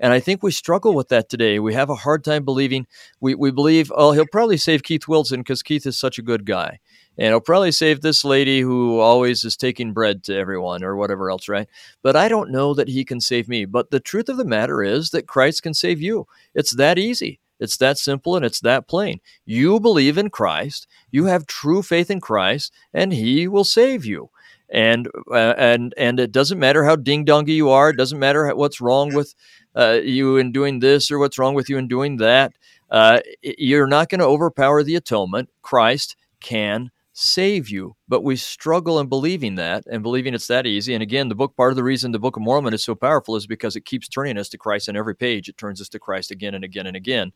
[0.00, 1.58] And I think we struggle with that today.
[1.58, 2.86] We have a hard time believing.
[3.20, 6.44] We, we believe, oh, he'll probably save Keith Wilson because Keith is such a good
[6.44, 6.78] guy.
[7.18, 11.30] And I'll probably save this lady who always is taking bread to everyone or whatever
[11.30, 11.68] else, right?
[12.00, 13.64] But I don't know that he can save me.
[13.64, 16.28] But the truth of the matter is that Christ can save you.
[16.54, 17.40] It's that easy.
[17.58, 19.20] It's that simple and it's that plain.
[19.44, 24.30] You believe in Christ, you have true faith in Christ, and He will save you.
[24.70, 27.90] And uh, and and it doesn't matter how ding dongy you are.
[27.90, 29.34] It doesn't matter what's wrong with
[29.74, 32.52] uh, you in doing this or what's wrong with you in doing that.
[32.90, 35.48] Uh, you're not going to overpower the atonement.
[35.62, 36.90] Christ can
[37.20, 37.96] save you.
[38.06, 40.94] But we struggle in believing that and believing it's that easy.
[40.94, 43.34] And again, the book, part of the reason the Book of Mormon is so powerful
[43.34, 45.48] is because it keeps turning us to Christ on every page.
[45.48, 47.32] It turns us to Christ again and again and again.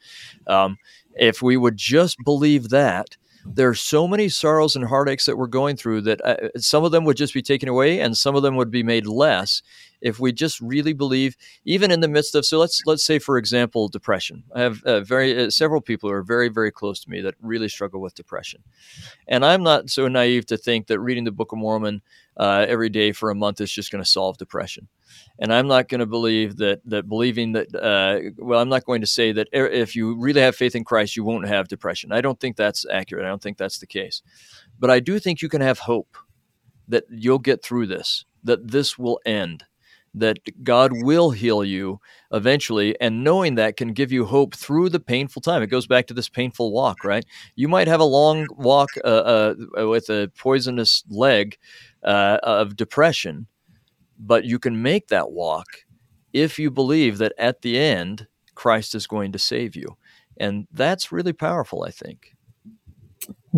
[0.46, 0.78] Um,
[1.16, 5.48] if we would just believe that, there are so many sorrows and heartaches that we're
[5.48, 8.42] going through that uh, some of them would just be taken away and some of
[8.42, 9.62] them would be made less
[10.03, 13.38] if we just really believe even in the midst of so let's let's say for
[13.38, 17.11] example depression i have uh, very uh, several people who are very very close to
[17.11, 18.62] me that really struggle with depression
[19.28, 22.03] and i'm not so naive to think that reading the book of mormon
[22.36, 24.88] uh, every day for a month is just going to solve depression
[25.38, 27.74] and I'm not going to believe that that believing that.
[27.74, 31.16] Uh, well, I'm not going to say that if you really have faith in Christ,
[31.16, 32.12] you won't have depression.
[32.12, 33.24] I don't think that's accurate.
[33.24, 34.22] I don't think that's the case.
[34.78, 36.16] But I do think you can have hope
[36.88, 38.24] that you'll get through this.
[38.44, 39.64] That this will end.
[40.14, 42.00] That God will heal you
[42.32, 45.62] eventually, and knowing that can give you hope through the painful time.
[45.62, 47.24] It goes back to this painful walk, right?
[47.56, 49.54] You might have a long walk uh, uh,
[49.88, 51.56] with a poisonous leg
[52.04, 53.46] uh, of depression,
[54.18, 55.66] but you can make that walk
[56.32, 59.96] if you believe that at the end, Christ is going to save you.
[60.36, 62.34] And that's really powerful, I think.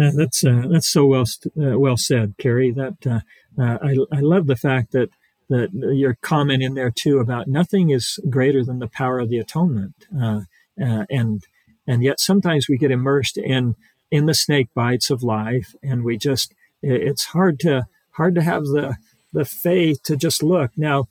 [0.01, 1.25] Uh, that's uh, that's so well
[1.61, 2.73] uh, well said, Kerry.
[2.73, 3.21] That uh,
[3.61, 5.11] uh, I I love the fact that
[5.55, 9.39] that your comment in there too about nothing is greater than the power of the
[9.39, 10.41] atonement, uh,
[10.77, 11.45] and
[11.87, 13.77] and yet sometimes we get immersed in
[14.11, 18.65] in the snake bites of life, and we just it's hard to hard to have
[18.65, 18.97] the
[19.33, 20.73] the faith to just look.
[20.77, 21.05] Now,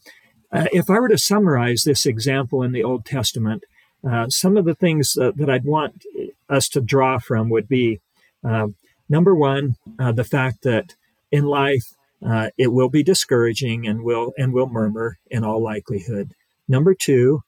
[0.52, 3.64] uh, if I were to summarize this example in the Old Testament,
[4.10, 6.04] uh, some of the things uh, that I'd want
[6.50, 8.00] us to draw from would be
[8.44, 8.68] uh,
[9.10, 10.96] number one, uh, the fact that
[11.32, 11.94] in life
[12.26, 16.32] uh, it will be discouraging and will and will murmur in all likelihood.
[16.68, 17.42] Number two,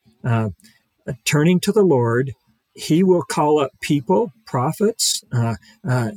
[1.23, 2.33] turning to the Lord
[2.75, 5.55] he will call up people, prophets, uh,
[5.87, 6.11] uh,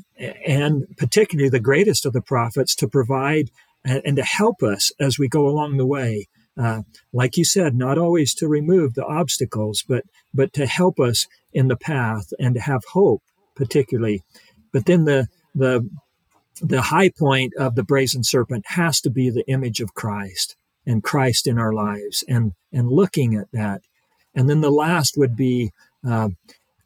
[0.45, 3.51] and particularly the greatest of the prophets to provide
[3.85, 6.27] and, and to help us as we go along the way.
[6.61, 6.83] Uh,
[7.13, 10.03] like you said, not always to remove the obstacles, but
[10.35, 13.23] but to help us in the path and to have hope,
[13.55, 14.25] particularly.
[14.73, 15.89] But then the the
[16.61, 20.57] the high point of the brazen serpent has to be the image of Christ
[20.87, 23.83] and Christ in our lives, and and looking at that.
[24.35, 25.73] And then the last would be
[26.07, 26.31] uh,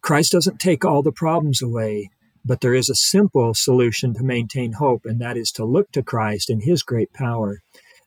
[0.01, 2.11] Christ doesn't take all the problems away,
[2.45, 6.03] but there is a simple solution to maintain hope, and that is to look to
[6.03, 7.61] Christ and His great power.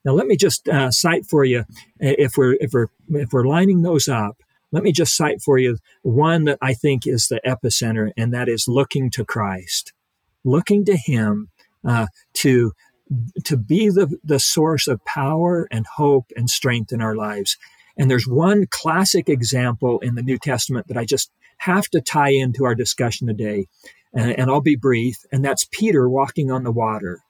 [0.03, 1.63] Now, let me just uh, cite for you,
[1.99, 4.37] if we're if we're if we're lining those up,
[4.71, 8.49] let me just cite for you one that I think is the epicenter, and that
[8.49, 9.93] is looking to Christ,
[10.43, 11.49] looking to Him
[11.85, 12.73] uh, to
[13.43, 17.57] to be the the source of power and hope and strength in our lives.
[17.97, 22.31] And there's one classic example in the New Testament that I just have to tie
[22.31, 23.67] into our discussion today,
[24.13, 27.21] and, and I'll be brief, and that's Peter walking on the water.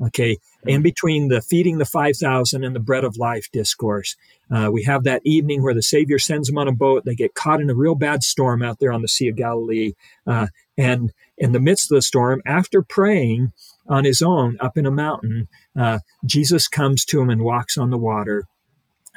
[0.00, 4.14] Okay, in between the feeding the 5,000 and the bread of life discourse,
[4.48, 7.04] uh, we have that evening where the Savior sends them on a boat.
[7.04, 9.94] They get caught in a real bad storm out there on the Sea of Galilee.
[10.24, 13.52] Uh, and in the midst of the storm, after praying
[13.88, 17.90] on his own up in a mountain, uh, Jesus comes to him and walks on
[17.90, 18.44] the water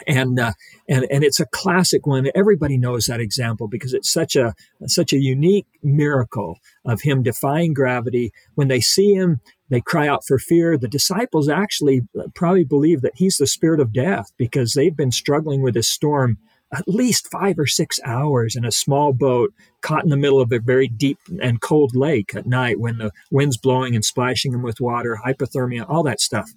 [0.08, 0.54] and uh,
[0.88, 2.30] and and it's a classic one.
[2.36, 4.54] Everybody knows that example because it's such a
[4.86, 8.32] such a unique miracle of him defying gravity.
[8.56, 10.78] When they see him, they cry out for fear.
[10.78, 12.02] The disciples actually
[12.34, 16.38] probably believe that he's the spirit of death because they've been struggling with this storm
[16.74, 20.52] at least five or six hours in a small boat caught in the middle of
[20.52, 24.62] a very deep and cold lake at night when the wind's blowing and splashing them
[24.62, 26.50] with water, hypothermia, all that stuff.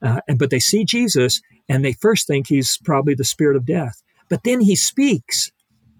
[0.00, 3.66] Uh, and but they see Jesus and they first think he's probably the spirit of
[3.66, 4.02] death.
[4.28, 5.50] But then he speaks.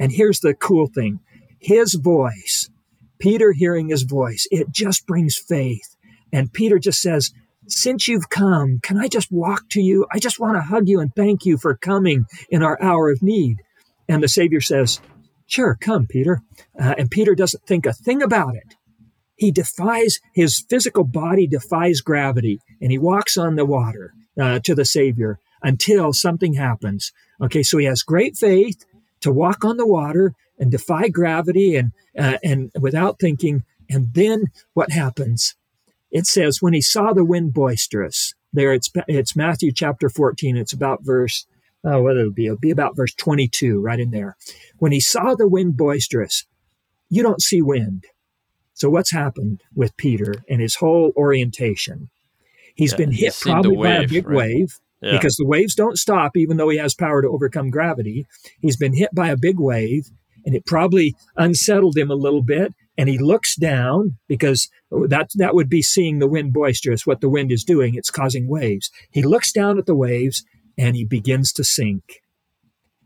[0.00, 1.20] And here's the cool thing
[1.58, 2.70] his voice,
[3.18, 5.96] Peter hearing his voice, it just brings faith.
[6.32, 7.32] And Peter just says,
[7.68, 10.06] since you've come, can I just walk to you?
[10.12, 13.22] I just want to hug you and thank you for coming in our hour of
[13.22, 13.58] need.
[14.08, 15.00] And the Savior says,
[15.46, 16.42] Sure, come, Peter.
[16.78, 18.74] Uh, and Peter doesn't think a thing about it.
[19.36, 24.74] He defies, his physical body defies gravity, and he walks on the water uh, to
[24.74, 27.12] the Savior until something happens.
[27.40, 28.84] Okay, so he has great faith
[29.20, 33.64] to walk on the water and defy gravity and, uh, and without thinking.
[33.88, 35.54] And then what happens?
[36.10, 40.56] It says, when he saw the wind boisterous, there it's, it's Matthew chapter 14.
[40.56, 41.46] It's about verse,
[41.84, 44.36] oh, what it'll be, it'll be about verse 22 right in there.
[44.78, 46.46] When he saw the wind boisterous,
[47.10, 48.04] you don't see wind.
[48.74, 52.10] So what's happened with Peter and his whole orientation?
[52.74, 54.36] He's yeah, been hit probably wave, by a big right?
[54.36, 55.12] wave yeah.
[55.12, 58.26] because the waves don't stop, even though he has power to overcome gravity.
[58.60, 60.04] He's been hit by a big wave
[60.46, 65.54] and it probably unsettled him a little bit and he looks down because that that
[65.54, 67.94] would be seeing the wind boisterous what the wind is doing.
[67.94, 68.90] It's causing waves.
[69.12, 70.44] He looks down at the waves
[70.76, 72.20] and he begins to sink.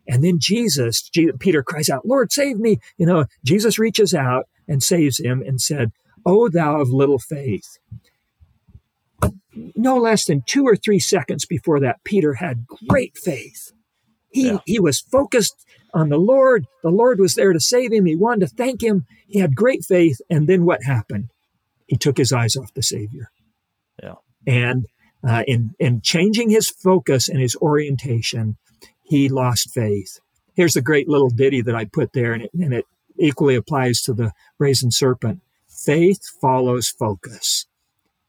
[0.08, 2.78] And then jesus peter cries out lord save me.
[2.96, 5.92] You know jesus reaches out and saves him and said
[6.24, 7.78] oh thou of little faith.
[9.76, 13.72] No less than two or three seconds before that peter had great faith
[14.32, 14.58] he, yeah.
[14.66, 15.64] he was focused
[15.94, 16.66] on the Lord.
[16.82, 18.06] The Lord was there to save him.
[18.06, 19.06] He wanted to thank him.
[19.26, 20.20] He had great faith.
[20.30, 21.28] And then what happened?
[21.86, 23.30] He took his eyes off the Savior.
[24.02, 24.14] Yeah.
[24.46, 24.86] And
[25.26, 28.56] uh, in, in changing his focus and his orientation,
[29.02, 30.18] he lost faith.
[30.54, 32.86] Here's a great little ditty that I put there, and it, and it
[33.18, 35.40] equally applies to the brazen serpent.
[35.68, 37.66] Faith follows focus.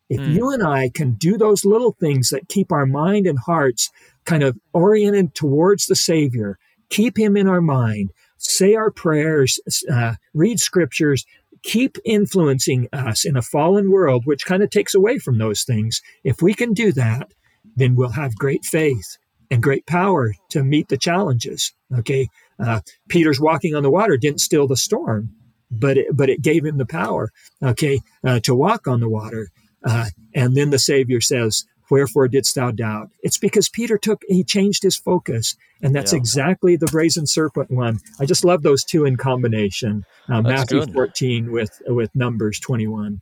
[0.09, 0.33] If mm.
[0.33, 3.89] you and I can do those little things that keep our mind and hearts
[4.25, 6.57] kind of oriented towards the Savior,
[6.89, 9.59] keep Him in our mind, say our prayers,
[9.91, 11.25] uh, read scriptures,
[11.63, 16.01] keep influencing us in a fallen world, which kind of takes away from those things.
[16.23, 17.31] If we can do that,
[17.75, 19.17] then we'll have great faith
[19.49, 21.73] and great power to meet the challenges.
[21.97, 22.27] Okay.
[22.59, 25.29] Uh, Peter's walking on the water didn't still the storm,
[25.71, 27.31] but it, but it gave him the power,
[27.61, 29.49] okay, uh, to walk on the water.
[29.83, 33.09] Uh, and then the Savior says, Wherefore didst thou doubt?
[33.21, 35.55] It's because Peter took, he changed his focus.
[35.81, 36.17] And that's yeah.
[36.17, 37.99] exactly the brazen serpent one.
[38.19, 40.03] I just love those two in combination.
[40.27, 40.93] Uh, Matthew good.
[40.93, 43.21] 14 with, with Numbers 21.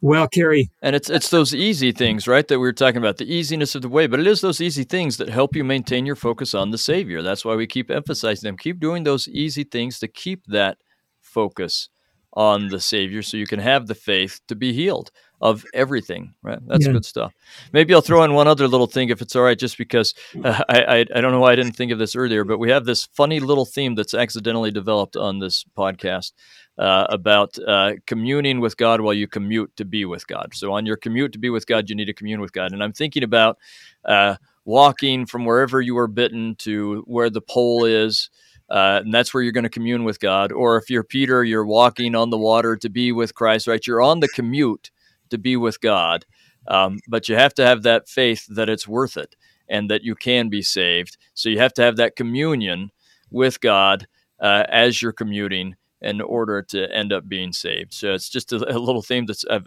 [0.00, 0.70] Well, Kerry.
[0.80, 3.82] And it's it's those easy things, right, that we were talking about, the easiness of
[3.82, 4.06] the way.
[4.06, 7.20] But it is those easy things that help you maintain your focus on the Savior.
[7.20, 8.56] That's why we keep emphasizing them.
[8.56, 10.78] Keep doing those easy things to keep that
[11.20, 11.88] focus
[12.32, 15.10] on the Savior so you can have the faith to be healed.
[15.40, 16.34] Of everything.
[16.42, 16.58] Right?
[16.66, 16.92] That's yeah.
[16.92, 17.32] good stuff.
[17.72, 20.14] Maybe I'll throw in one other little thing if it's all right, just because
[20.44, 22.70] uh, I, I I don't know why I didn't think of this earlier, but we
[22.70, 26.32] have this funny little theme that's accidentally developed on this podcast.
[26.78, 30.50] Uh, about uh, communing with God while you commute to be with God.
[30.54, 32.70] So, on your commute to be with God, you need to commune with God.
[32.70, 33.58] And I'm thinking about
[34.04, 38.30] uh, walking from wherever you were bitten to where the pole is.
[38.70, 40.52] Uh, and that's where you're going to commune with God.
[40.52, 43.84] Or if you're Peter, you're walking on the water to be with Christ, right?
[43.86, 44.90] You're on the commute
[45.30, 46.24] to be with God.
[46.66, 49.36] Um, but you have to have that faith that it's worth it
[49.68, 51.16] and that you can be saved.
[51.34, 52.90] So you have to have that communion
[53.30, 54.06] with God
[54.40, 57.92] uh, as you're commuting in order to end up being saved.
[57.92, 59.66] So it's just a, a little theme that's I've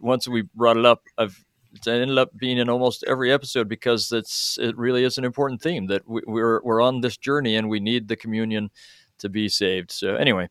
[0.00, 1.44] once we brought it up, I've
[1.74, 5.62] it ended up being in almost every episode because it's it really is an important
[5.62, 8.70] theme that we, are we're, we're on this journey and we need the communion
[9.18, 9.90] to be saved.
[9.90, 10.48] So anyway,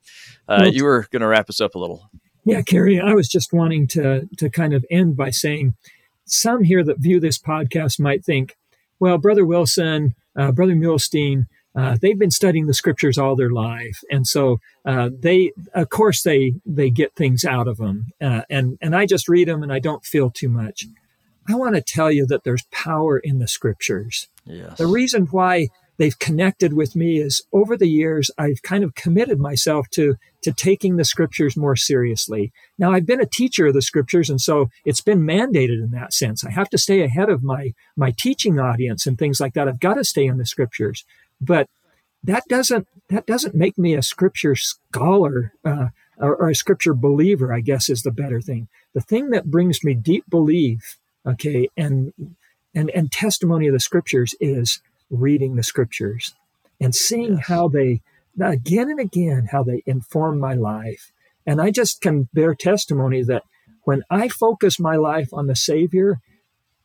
[0.48, 2.10] uh, you were going to wrap us up a little.
[2.44, 5.76] Yeah, Kerry, I was just wanting to to kind of end by saying
[6.26, 8.58] some here that view this podcast might think,
[9.00, 14.02] well, Brother Wilson, uh, Brother Muhlestein, uh, they've been studying the scriptures all their life,
[14.10, 18.78] and so uh, they, of course, they they get things out of them, uh, and
[18.82, 20.86] and I just read them and I don't feel too much.
[21.48, 24.28] I want to tell you that there's power in the scriptures.
[24.46, 24.78] Yes.
[24.78, 25.70] The reason why
[26.02, 30.52] they've connected with me is over the years I've kind of committed myself to to
[30.52, 32.52] taking the scriptures more seriously.
[32.80, 36.12] Now I've been a teacher of the scriptures and so it's been mandated in that
[36.12, 36.44] sense.
[36.44, 39.68] I have to stay ahead of my my teaching audience and things like that.
[39.68, 41.06] I've got to stay in the scriptures.
[41.40, 41.68] But
[42.24, 47.54] that doesn't that doesn't make me a scripture scholar uh, or, or a scripture believer,
[47.54, 48.70] I guess is the better thing.
[48.96, 50.98] The thing that brings me deep belief
[51.28, 52.12] okay and
[52.74, 54.82] and and testimony of the scriptures is
[55.12, 56.34] reading the scriptures
[56.80, 57.48] and seeing yes.
[57.48, 58.02] how they
[58.42, 61.12] again and again how they inform my life.
[61.46, 63.44] And i just can bear testimony that
[63.84, 66.20] when i focus my life on the savior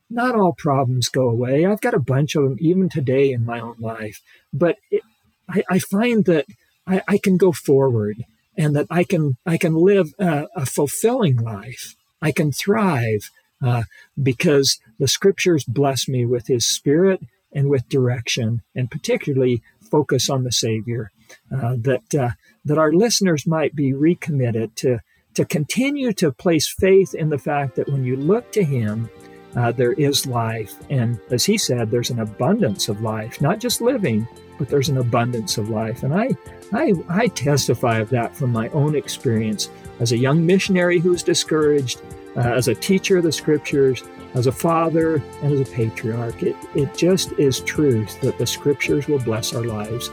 [0.08, 1.66] not all problems go away.
[1.66, 4.22] I've got a bunch of them even today in my own life.
[4.52, 5.02] But it,
[5.48, 6.46] I, I, find that
[6.86, 8.24] I, I, can go forward
[8.56, 11.94] and that i can i can live a, a fulfilling life.
[12.22, 13.30] I can thrive
[13.62, 13.84] uh,
[14.20, 17.20] because the scriptures bless me with his spirit
[17.56, 21.10] and with direction, and particularly focus on the Savior.
[21.52, 22.30] Uh, that uh,
[22.64, 25.00] that our listeners might be recommitted to
[25.34, 29.10] to continue to place faith in the fact that when you look to Him,
[29.56, 33.80] uh, there is life, and as He said, there's an abundance of life, not just
[33.80, 36.04] living, but there's an abundance of life.
[36.04, 36.36] And I
[36.72, 41.22] I, I testify of that from my own experience as a young missionary who was
[41.24, 42.02] discouraged
[42.36, 44.02] uh, as a teacher of the scriptures,
[44.34, 46.42] as a father, and as a patriarch.
[46.42, 50.08] It, it just is truth that the scriptures will bless our lives.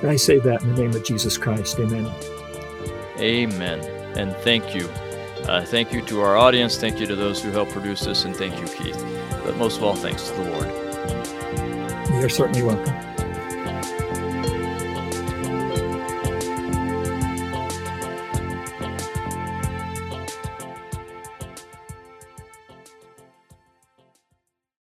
[0.00, 1.78] And I say that in the name of Jesus Christ.
[1.80, 2.10] Amen.
[3.18, 3.80] Amen.
[4.16, 4.88] And thank you.
[5.48, 6.76] Uh, thank you to our audience.
[6.76, 8.24] Thank you to those who helped produce this.
[8.24, 9.04] And thank you, Keith.
[9.44, 12.20] But most of all, thanks to the Lord.
[12.20, 13.07] You're certainly welcome.